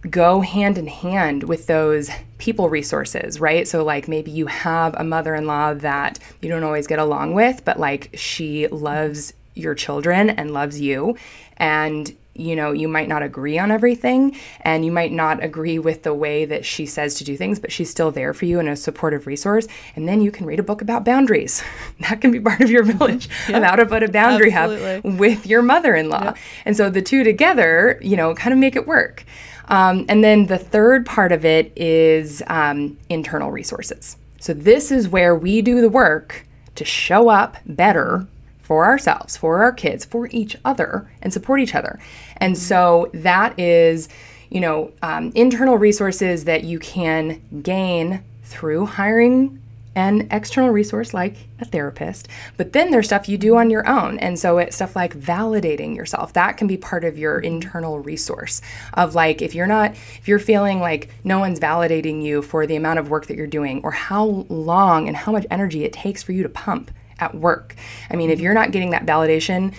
go 0.09 0.41
hand 0.41 0.79
in 0.79 0.87
hand 0.87 1.45
with 1.45 1.67
those 1.67 2.11
people 2.39 2.69
resources, 2.69 3.39
right? 3.39 3.69
So, 3.69 3.85
like, 3.85 4.09
maybe 4.09 4.31
you 4.31 4.47
have 4.47 4.95
a 4.99 5.05
mother 5.05 5.35
in 5.35 5.47
law 5.47 5.75
that 5.75 6.19
you 6.41 6.49
don't 6.49 6.65
always 6.65 6.87
get 6.87 6.99
along 6.99 7.35
with, 7.35 7.65
but 7.65 7.79
like 7.79 8.11
she 8.15 8.67
loves 8.69 9.35
your 9.55 9.75
children 9.75 10.31
and 10.31 10.53
loves 10.53 10.81
you. 10.81 11.17
And 11.59 12.17
you 12.41 12.57
know, 12.57 12.73
you 12.73 12.89
might 12.89 13.09
not 13.09 13.23
agree 13.23 13.59
on 13.59 13.71
everything 13.71 14.37
and 14.63 14.85
you 14.85 14.91
might 14.91 15.13
not 15.13 15.43
agree 15.43 15.79
with 15.79 16.03
the 16.03 16.15
way 16.15 16.45
that 16.47 16.65
she 16.65 16.87
says 16.87 17.15
to 17.17 17.25
do 17.25 17.37
things, 17.37 17.59
but 17.59 17.71
she's 17.71 17.91
still 17.91 18.11
there 18.11 18.33
for 18.35 18.47
you 18.47 18.59
and 18.59 18.69
a 18.69 18.77
supportive 18.77 19.27
resource. 19.27 19.69
And 19.95 20.09
then 20.09 20.21
you 20.21 20.31
can 20.31 20.47
read 20.47 20.59
a 20.59 20.63
book 20.63 20.83
about 20.83 21.05
boundaries. 21.05 21.63
that 22.01 22.21
can 22.21 22.31
be 22.31 22.41
part 22.41 22.61
of 22.61 22.71
your 22.71 22.83
village 22.83 23.29
how 23.71 23.77
to 23.77 23.87
put 23.87 24.03
a 24.03 24.09
boundary 24.09 24.51
hub 24.51 24.71
Absolutely. 24.71 25.11
with 25.13 25.47
your 25.47 25.63
mother 25.63 25.95
in 25.95 26.09
law. 26.09 26.35
And 26.65 26.77
so 26.77 26.91
the 26.91 27.03
two 27.03 27.23
together, 27.23 27.99
you 28.03 28.17
know, 28.17 28.35
kind 28.35 28.53
of 28.53 28.59
make 28.59 28.75
it 28.75 28.87
work. 28.87 29.25
Um, 29.69 30.07
and 30.09 30.25
then 30.25 30.47
the 30.47 30.59
third 30.59 31.07
part 31.07 31.31
of 31.31 31.45
it 31.45 31.73
is 31.77 32.43
um, 32.49 32.99
internal 33.09 33.53
resources. 33.53 34.17
So 34.41 34.53
this 34.53 34.91
is 34.91 35.09
where 35.09 35.37
we 35.37 35.63
do 35.63 35.81
the 35.81 35.89
work 35.89 36.47
to 36.75 36.85
show 36.85 37.29
up 37.29 37.57
better 37.67 38.27
for 38.71 38.85
ourselves, 38.85 39.37
for 39.37 39.63
our 39.63 39.73
kids, 39.73 40.05
for 40.05 40.29
each 40.31 40.57
other, 40.65 41.11
and 41.23 41.33
support 41.33 41.61
each 41.61 41.75
other. 41.75 41.99
And 42.41 42.57
so 42.57 43.11
that 43.15 43.59
is, 43.59 44.09
you 44.49 44.61
know, 44.61 44.93
um, 45.03 45.33
internal 45.35 45.77
resources 45.77 46.45
that 46.45 46.65
you 46.65 46.79
can 46.79 47.41
gain 47.63 48.23
through 48.45 48.87
hiring 48.87 49.61
an 49.97 50.29
external 50.31 50.71
resource 50.71 51.13
like 51.13 51.37
a 51.61 51.65
therapist, 51.65 52.29
but 52.57 52.73
then 52.73 52.91
there's 52.91 53.07
stuff 53.07 53.29
you 53.29 53.37
do 53.37 53.57
on 53.57 53.71
your 53.71 53.87
own. 53.89 54.19
And 54.19 54.39
so 54.39 54.59
it's 54.59 54.77
stuff 54.77 54.95
like 54.95 55.19
validating 55.19 55.97
yourself. 55.97 56.33
That 56.33 56.57
can 56.57 56.67
be 56.69 56.77
part 56.77 57.05
of 57.05 57.19
your 57.19 57.41
internal 57.41 57.99
resource 57.99 58.63
of 58.95 59.15
like 59.15 59.43
if 59.43 59.55
you're 59.55 59.67
not 59.67 59.93
if 59.93 60.29
you're 60.29 60.39
feeling 60.39 60.81
like 60.81 61.11
no 61.25 61.41
one's 61.41 61.59
validating 61.59 62.23
you 62.23 62.41
for 62.41 62.67
the 62.67 62.77
amount 62.77 63.01
of 63.01 63.11
work 63.11 63.27
that 63.27 63.37
you're 63.37 63.47
doing 63.47 63.81
or 63.83 63.91
how 63.91 64.47
long 64.49 65.09
and 65.09 65.17
how 65.17 65.33
much 65.33 65.47
energy 65.51 65.85
it 65.85 65.93
takes 65.93 66.23
for 66.23 66.33
you 66.33 66.43
to 66.45 66.49
pump 66.49 66.91
at 67.19 67.35
work. 67.35 67.75
I 68.11 68.17
mean, 68.17 68.31
if 68.31 68.41
you're 68.41 68.55
not 68.55 68.71
getting 68.71 68.91
that 68.91 69.07
validation, 69.07 69.75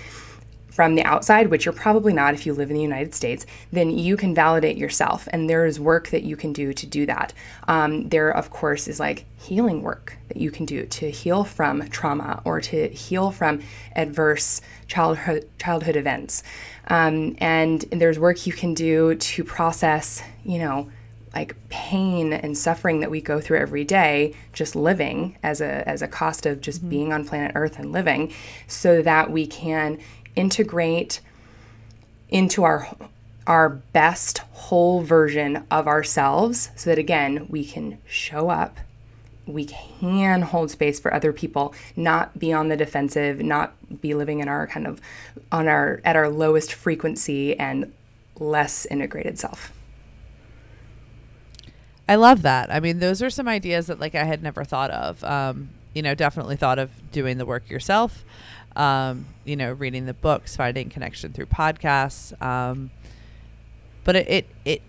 from 0.71 0.95
the 0.95 1.03
outside, 1.03 1.49
which 1.49 1.65
you're 1.65 1.73
probably 1.73 2.13
not 2.13 2.33
if 2.33 2.45
you 2.45 2.53
live 2.53 2.69
in 2.69 2.75
the 2.75 2.81
United 2.81 3.13
States, 3.13 3.45
then 3.71 3.89
you 3.91 4.17
can 4.17 4.33
validate 4.33 4.77
yourself. 4.77 5.27
And 5.31 5.49
there 5.49 5.65
is 5.65 5.79
work 5.79 6.09
that 6.09 6.23
you 6.23 6.35
can 6.35 6.53
do 6.53 6.73
to 6.73 6.87
do 6.87 7.05
that. 7.05 7.33
Um, 7.67 8.09
there, 8.09 8.31
of 8.31 8.49
course, 8.49 8.87
is 8.87 8.99
like 8.99 9.25
healing 9.37 9.83
work 9.83 10.17
that 10.29 10.37
you 10.37 10.49
can 10.49 10.65
do 10.65 10.85
to 10.85 11.11
heal 11.11 11.43
from 11.43 11.87
trauma 11.89 12.41
or 12.45 12.61
to 12.61 12.87
heal 12.87 13.31
from 13.31 13.61
adverse 13.95 14.61
childhood, 14.87 15.49
childhood 15.59 15.97
events. 15.97 16.43
Um, 16.87 17.35
and, 17.39 17.81
there's 17.91 18.17
work 18.17 18.47
you 18.47 18.53
can 18.53 18.73
do 18.73 19.15
to 19.15 19.43
process, 19.43 20.23
you 20.43 20.57
know, 20.57 20.89
like 21.35 21.55
pain 21.69 22.33
and 22.33 22.57
suffering 22.57 22.99
that 23.01 23.11
we 23.11 23.21
go 23.21 23.39
through 23.39 23.57
every 23.57 23.83
day 23.83 24.33
just 24.53 24.75
living 24.75 25.37
as 25.43 25.61
a 25.61 25.87
as 25.87 26.01
a 26.01 26.07
cost 26.07 26.45
of 26.45 26.59
just 26.61 26.79
mm-hmm. 26.79 26.89
being 26.89 27.13
on 27.13 27.25
planet 27.25 27.51
earth 27.55 27.79
and 27.79 27.91
living 27.91 28.33
so 28.67 29.01
that 29.01 29.31
we 29.31 29.47
can 29.47 29.97
integrate 30.35 31.21
into 32.29 32.63
our 32.63 32.95
our 33.47 33.69
best 33.69 34.39
whole 34.51 35.01
version 35.01 35.65
of 35.71 35.87
ourselves 35.87 36.69
so 36.75 36.89
that 36.89 36.99
again 36.99 37.47
we 37.49 37.65
can 37.65 37.97
show 38.05 38.49
up 38.49 38.77
we 39.47 39.65
can 39.65 40.41
hold 40.43 40.69
space 40.69 40.99
for 40.99 41.13
other 41.13 41.33
people 41.33 41.73
not 41.95 42.37
be 42.37 42.53
on 42.53 42.67
the 42.69 42.77
defensive 42.77 43.39
not 43.39 43.73
be 44.01 44.13
living 44.13 44.39
in 44.39 44.47
our 44.47 44.67
kind 44.67 44.87
of 44.87 45.01
on 45.51 45.67
our 45.67 45.99
at 46.05 46.15
our 46.15 46.29
lowest 46.29 46.73
frequency 46.73 47.57
and 47.57 47.91
less 48.39 48.85
integrated 48.87 49.37
self. 49.37 49.71
I 52.09 52.15
love 52.15 52.41
that. 52.41 52.73
I 52.73 52.79
mean 52.79 52.99
those 52.99 53.21
are 53.21 53.29
some 53.29 53.47
ideas 53.47 53.87
that 53.87 53.99
like 53.99 54.15
i 54.15 54.23
had 54.23 54.43
never 54.43 54.63
thought 54.63 54.91
of. 54.91 55.23
Um, 55.23 55.69
you 55.93 56.01
know 56.01 56.15
definitely 56.15 56.55
thought 56.55 56.79
of 56.79 56.89
doing 57.11 57.37
the 57.37 57.45
work 57.45 57.69
yourself 57.69 58.23
um, 58.75 59.25
you 59.45 59.55
know, 59.55 59.73
reading 59.73 60.05
the 60.05 60.13
books, 60.13 60.55
finding 60.55 60.89
connection 60.89 61.33
through 61.33 61.47
podcasts. 61.47 62.39
Um, 62.41 62.91
but 64.03 64.15
it, 64.15 64.27
it, 64.27 64.47
it, 64.65 64.81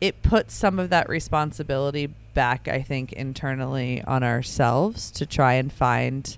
it 0.00 0.22
puts 0.22 0.54
some 0.54 0.78
of 0.78 0.90
that 0.90 1.08
responsibility 1.08 2.10
back, 2.34 2.68
I 2.68 2.82
think, 2.82 3.12
internally 3.12 4.02
on 4.02 4.22
ourselves 4.22 5.10
to 5.12 5.26
try 5.26 5.54
and 5.54 5.72
find, 5.72 6.36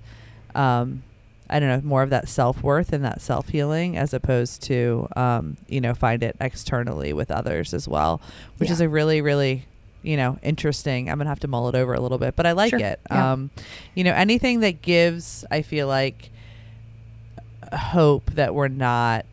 um, 0.55 1.03
I 1.49 1.61
don't 1.61 1.69
know, 1.69 1.89
more 1.89 2.03
of 2.03 2.11
that 2.11 2.29
self 2.29 2.63
worth 2.63 2.93
and 2.93 3.05
that 3.05 3.21
self 3.21 3.49
healing 3.49 3.97
as 3.97 4.13
opposed 4.13 4.63
to, 4.65 5.09
um, 5.17 5.57
you 5.69 5.81
know, 5.81 5.95
find 5.95 6.23
it 6.23 6.37
externally 6.41 7.13
with 7.13 7.31
others 7.31 7.73
as 7.75 7.89
well, 7.89 8.21
which 8.59 8.69
yeah. 8.69 8.75
is 8.75 8.81
a 8.81 8.89
really, 8.89 9.21
really 9.21 9.67
you 10.03 10.17
know, 10.17 10.39
interesting. 10.41 11.11
I'm 11.11 11.19
gonna 11.19 11.29
have 11.29 11.41
to 11.41 11.49
mull 11.49 11.69
it 11.69 11.75
over 11.75 11.93
a 11.93 12.01
little 12.01 12.19
bit, 12.19 12.37
but 12.37 12.47
I 12.47 12.53
like 12.53 12.71
sure. 12.71 12.79
it. 12.79 13.01
Yeah. 13.11 13.33
Um, 13.33 13.51
you 13.97 14.05
know, 14.05 14.13
anything 14.13 14.61
that 14.61 14.81
gives, 14.81 15.45
I 15.51 15.63
feel 15.63 15.89
like, 15.89 16.31
hope 17.75 18.31
that 18.33 18.55
we're 18.55 18.69
not 18.69 19.27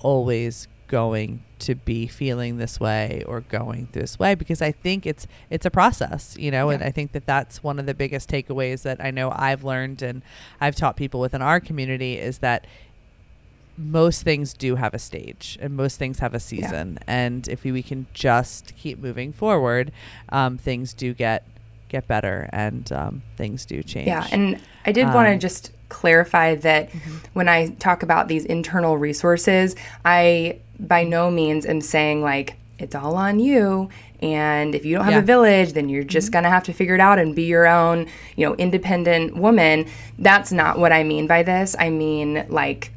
always 0.00 0.68
going 0.88 1.42
to 1.60 1.74
be 1.74 2.06
feeling 2.06 2.56
this 2.56 2.80
way 2.80 3.22
or 3.26 3.42
going 3.42 3.88
this 3.92 4.18
way 4.18 4.34
because 4.34 4.60
I 4.60 4.72
think 4.72 5.06
it's 5.06 5.26
it's 5.50 5.64
a 5.64 5.70
process, 5.70 6.36
you 6.38 6.50
know, 6.50 6.68
yeah. 6.68 6.76
and 6.76 6.84
I 6.84 6.90
think 6.90 7.12
that 7.12 7.26
that's 7.26 7.62
one 7.62 7.78
of 7.78 7.86
the 7.86 7.94
biggest 7.94 8.28
takeaways 8.28 8.82
that 8.82 9.02
I 9.02 9.10
know 9.10 9.32
I've 9.34 9.62
learned 9.62 10.02
and 10.02 10.22
I've 10.60 10.74
taught 10.74 10.96
people 10.96 11.20
within 11.20 11.42
our 11.42 11.60
community 11.60 12.18
is 12.18 12.38
that 12.38 12.66
most 13.76 14.22
things 14.22 14.52
do 14.52 14.74
have 14.76 14.92
a 14.92 14.98
stage 14.98 15.58
and 15.60 15.76
most 15.76 15.98
things 15.98 16.18
have 16.18 16.34
a 16.34 16.40
season 16.40 16.98
yeah. 17.00 17.04
and 17.06 17.48
if 17.48 17.64
we, 17.64 17.72
we, 17.72 17.82
can 17.82 18.06
just 18.12 18.74
keep 18.76 18.98
moving 18.98 19.32
forward 19.32 19.90
um, 20.30 20.58
things 20.58 20.92
do 20.92 21.14
get 21.14 21.46
get 21.88 22.06
better 22.06 22.50
and 22.52 22.92
um, 22.92 23.22
things 23.36 23.64
do 23.64 23.82
change 23.82 24.06
yeah 24.06 24.26
and 24.32 24.60
i 24.84 24.92
did 24.92 25.06
um, 25.06 25.14
want 25.14 25.28
to 25.28 25.38
just 25.38 25.72
clarify 25.90 26.54
that 26.54 26.90
mm-hmm. 26.90 27.16
when 27.34 27.48
I 27.48 27.68
talk 27.78 28.02
about 28.02 28.28
these 28.28 28.46
internal 28.46 28.96
resources, 28.96 29.76
I 30.04 30.60
by 30.78 31.04
no 31.04 31.30
means 31.30 31.66
am 31.66 31.80
saying 31.82 32.22
like 32.22 32.56
it's 32.78 32.94
all 32.94 33.14
on 33.14 33.38
you 33.38 33.90
and 34.22 34.74
if 34.74 34.84
you 34.84 34.94
don't 34.94 35.04
have 35.04 35.12
yeah. 35.12 35.18
a 35.18 35.22
village 35.22 35.74
then 35.74 35.88
you're 35.88 36.02
just 36.02 36.28
mm-hmm. 36.28 36.32
going 36.34 36.44
to 36.44 36.50
have 36.50 36.64
to 36.64 36.72
figure 36.72 36.94
it 36.94 37.00
out 37.00 37.18
and 37.18 37.36
be 37.36 37.44
your 37.44 37.66
own 37.66 38.06
you 38.36 38.46
know 38.46 38.54
independent 38.56 39.36
woman 39.36 39.86
that's 40.18 40.50
not 40.50 40.78
what 40.78 40.92
i 40.92 41.02
mean 41.02 41.26
by 41.26 41.42
this 41.42 41.76
i 41.78 41.90
mean 41.90 42.46
like 42.48 42.90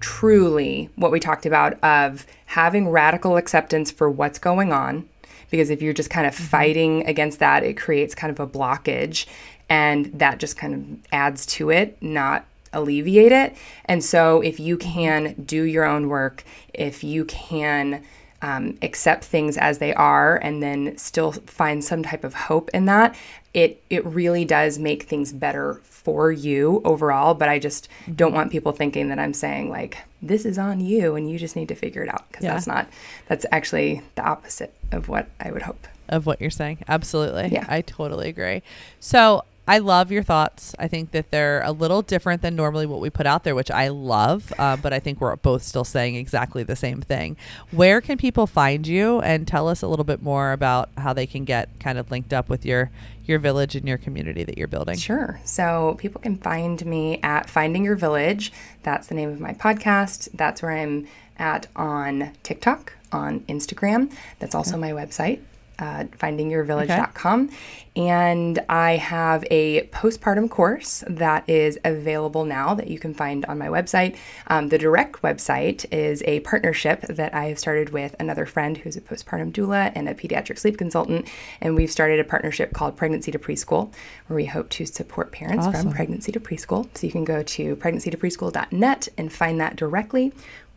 truly 0.00 0.90
what 0.96 1.10
we 1.10 1.18
talked 1.18 1.46
about 1.46 1.82
of 1.82 2.26
having 2.46 2.88
radical 2.88 3.36
acceptance 3.36 3.90
for 3.90 4.10
what's 4.10 4.38
going 4.38 4.72
on 4.72 5.08
because 5.50 5.70
if 5.70 5.80
you're 5.80 5.94
just 5.94 6.10
kind 6.10 6.26
of 6.26 6.34
mm-hmm. 6.34 6.44
fighting 6.44 7.06
against 7.06 7.38
that 7.38 7.64
it 7.64 7.74
creates 7.74 8.14
kind 8.14 8.30
of 8.30 8.40
a 8.40 8.46
blockage 8.46 9.26
and 9.68 10.06
that 10.18 10.38
just 10.38 10.56
kind 10.56 10.74
of 10.74 11.12
adds 11.12 11.46
to 11.46 11.70
it, 11.70 12.00
not 12.02 12.46
alleviate 12.72 13.32
it. 13.32 13.56
And 13.84 14.04
so, 14.04 14.40
if 14.40 14.60
you 14.60 14.76
can 14.76 15.34
do 15.44 15.62
your 15.62 15.84
own 15.84 16.08
work, 16.08 16.44
if 16.72 17.04
you 17.04 17.24
can 17.24 18.02
um, 18.42 18.76
accept 18.82 19.24
things 19.24 19.56
as 19.56 19.78
they 19.78 19.94
are, 19.94 20.36
and 20.36 20.62
then 20.62 20.98
still 20.98 21.32
find 21.32 21.82
some 21.82 22.02
type 22.02 22.24
of 22.24 22.34
hope 22.34 22.70
in 22.74 22.84
that, 22.86 23.16
it 23.54 23.82
it 23.88 24.04
really 24.04 24.44
does 24.44 24.78
make 24.78 25.04
things 25.04 25.32
better 25.32 25.80
for 25.84 26.30
you 26.30 26.82
overall. 26.84 27.34
But 27.34 27.48
I 27.48 27.58
just 27.58 27.88
don't 28.14 28.34
want 28.34 28.52
people 28.52 28.72
thinking 28.72 29.08
that 29.08 29.18
I'm 29.18 29.32
saying 29.32 29.70
like 29.70 29.98
this 30.20 30.44
is 30.44 30.58
on 30.58 30.80
you 30.80 31.14
and 31.14 31.30
you 31.30 31.38
just 31.38 31.56
need 31.56 31.68
to 31.68 31.74
figure 31.74 32.02
it 32.02 32.08
out 32.08 32.28
because 32.28 32.44
yeah. 32.44 32.52
that's 32.52 32.66
not. 32.66 32.88
That's 33.28 33.46
actually 33.50 34.02
the 34.16 34.22
opposite 34.22 34.74
of 34.92 35.08
what 35.08 35.28
I 35.40 35.50
would 35.50 35.62
hope. 35.62 35.86
Of 36.08 36.26
what 36.26 36.40
you're 36.40 36.50
saying, 36.50 36.84
absolutely. 36.86 37.48
Yeah, 37.48 37.64
I 37.66 37.80
totally 37.80 38.28
agree. 38.28 38.62
So 39.00 39.44
I 39.66 39.78
love 39.78 40.12
your 40.12 40.22
thoughts. 40.22 40.74
I 40.78 40.88
think 40.88 41.12
that 41.12 41.30
they're 41.30 41.62
a 41.62 41.72
little 41.72 42.02
different 42.02 42.42
than 42.42 42.54
normally 42.54 42.86
what 42.86 43.00
we 43.00 43.08
put 43.08 43.26
out 43.26 43.44
there, 43.44 43.54
which 43.54 43.70
I 43.70 43.88
love. 43.88 44.52
Uh, 44.58 44.76
but 44.76 44.92
I 44.92 44.98
think 44.98 45.20
we're 45.20 45.36
both 45.36 45.62
still 45.62 45.84
saying 45.84 46.16
exactly 46.16 46.62
the 46.62 46.76
same 46.76 47.00
thing. 47.00 47.36
Where 47.70 48.00
can 48.00 48.18
people 48.18 48.46
find 48.46 48.86
you, 48.86 49.20
and 49.20 49.48
tell 49.48 49.68
us 49.68 49.82
a 49.82 49.88
little 49.88 50.04
bit 50.04 50.22
more 50.22 50.52
about 50.52 50.90
how 50.98 51.12
they 51.12 51.26
can 51.26 51.44
get 51.44 51.68
kind 51.80 51.98
of 51.98 52.10
linked 52.10 52.32
up 52.32 52.48
with 52.48 52.66
your 52.66 52.90
your 53.26 53.38
village 53.38 53.74
and 53.74 53.88
your 53.88 53.96
community 53.96 54.44
that 54.44 54.58
you're 54.58 54.68
building? 54.68 54.98
Sure. 54.98 55.40
So 55.44 55.96
people 55.98 56.20
can 56.20 56.36
find 56.36 56.84
me 56.84 57.20
at 57.22 57.48
Finding 57.48 57.84
Your 57.84 57.96
Village. 57.96 58.52
That's 58.82 59.06
the 59.06 59.14
name 59.14 59.30
of 59.30 59.40
my 59.40 59.54
podcast. 59.54 60.28
That's 60.34 60.60
where 60.60 60.72
I'm 60.72 61.06
at 61.38 61.66
on 61.74 62.32
TikTok, 62.42 62.92
on 63.12 63.40
Instagram. 63.40 64.12
That's 64.40 64.54
also 64.54 64.76
my 64.76 64.90
website, 64.90 65.40
uh, 65.78 66.04
findingyourvillage.com. 66.18 67.44
Okay. 67.44 67.56
And 67.96 68.58
I 68.68 68.96
have 68.96 69.44
a 69.52 69.86
postpartum 69.88 70.50
course 70.50 71.04
that 71.06 71.48
is 71.48 71.78
available 71.84 72.44
now 72.44 72.74
that 72.74 72.88
you 72.88 72.98
can 72.98 73.14
find 73.14 73.44
on 73.46 73.56
my 73.56 73.68
website. 73.68 74.16
Um, 74.48 74.68
the 74.68 74.78
direct 74.78 75.22
website 75.22 75.86
is 75.92 76.22
a 76.26 76.40
partnership 76.40 77.02
that 77.02 77.32
I 77.34 77.46
have 77.46 77.58
started 77.58 77.90
with 77.90 78.16
another 78.18 78.46
friend 78.46 78.76
who's 78.76 78.96
a 78.96 79.00
postpartum 79.00 79.52
doula 79.52 79.92
and 79.94 80.08
a 80.08 80.14
pediatric 80.14 80.58
sleep 80.58 80.76
consultant. 80.76 81.28
And 81.60 81.76
we've 81.76 81.90
started 81.90 82.18
a 82.18 82.24
partnership 82.24 82.72
called 82.72 82.96
Pregnancy 82.96 83.30
to 83.30 83.38
Preschool, 83.38 83.92
where 84.26 84.36
we 84.36 84.46
hope 84.46 84.70
to 84.70 84.86
support 84.86 85.30
parents 85.30 85.66
awesome. 85.66 85.82
from 85.82 85.92
pregnancy 85.92 86.32
to 86.32 86.40
preschool. 86.40 86.88
So 86.96 87.06
you 87.06 87.12
can 87.12 87.24
go 87.24 87.44
to 87.44 87.76
pregnancytopreschool.net 87.76 89.08
and 89.16 89.32
find 89.32 89.60
that 89.60 89.76
directly, 89.76 90.32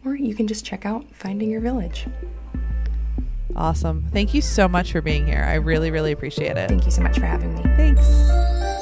or 0.06 0.16
you 0.16 0.36
can 0.36 0.48
just 0.48 0.64
check 0.64 0.86
out 0.86 1.06
Finding 1.14 1.50
Your 1.50 1.62
Village. 1.62 2.06
Awesome. 3.56 4.08
Thank 4.12 4.34
you 4.34 4.42
so 4.42 4.68
much 4.68 4.92
for 4.92 5.02
being 5.02 5.26
here. 5.26 5.44
I 5.44 5.56
really, 5.56 5.92
really 5.92 6.12
appreciate 6.12 6.58
it. 6.58 6.70
Thank 6.70 6.86
you 6.86 6.92
so 6.92 7.02
much 7.02 7.18
for 7.18 7.26
having 7.26 7.56
me. 7.56 7.62
Thanks. 7.76 8.77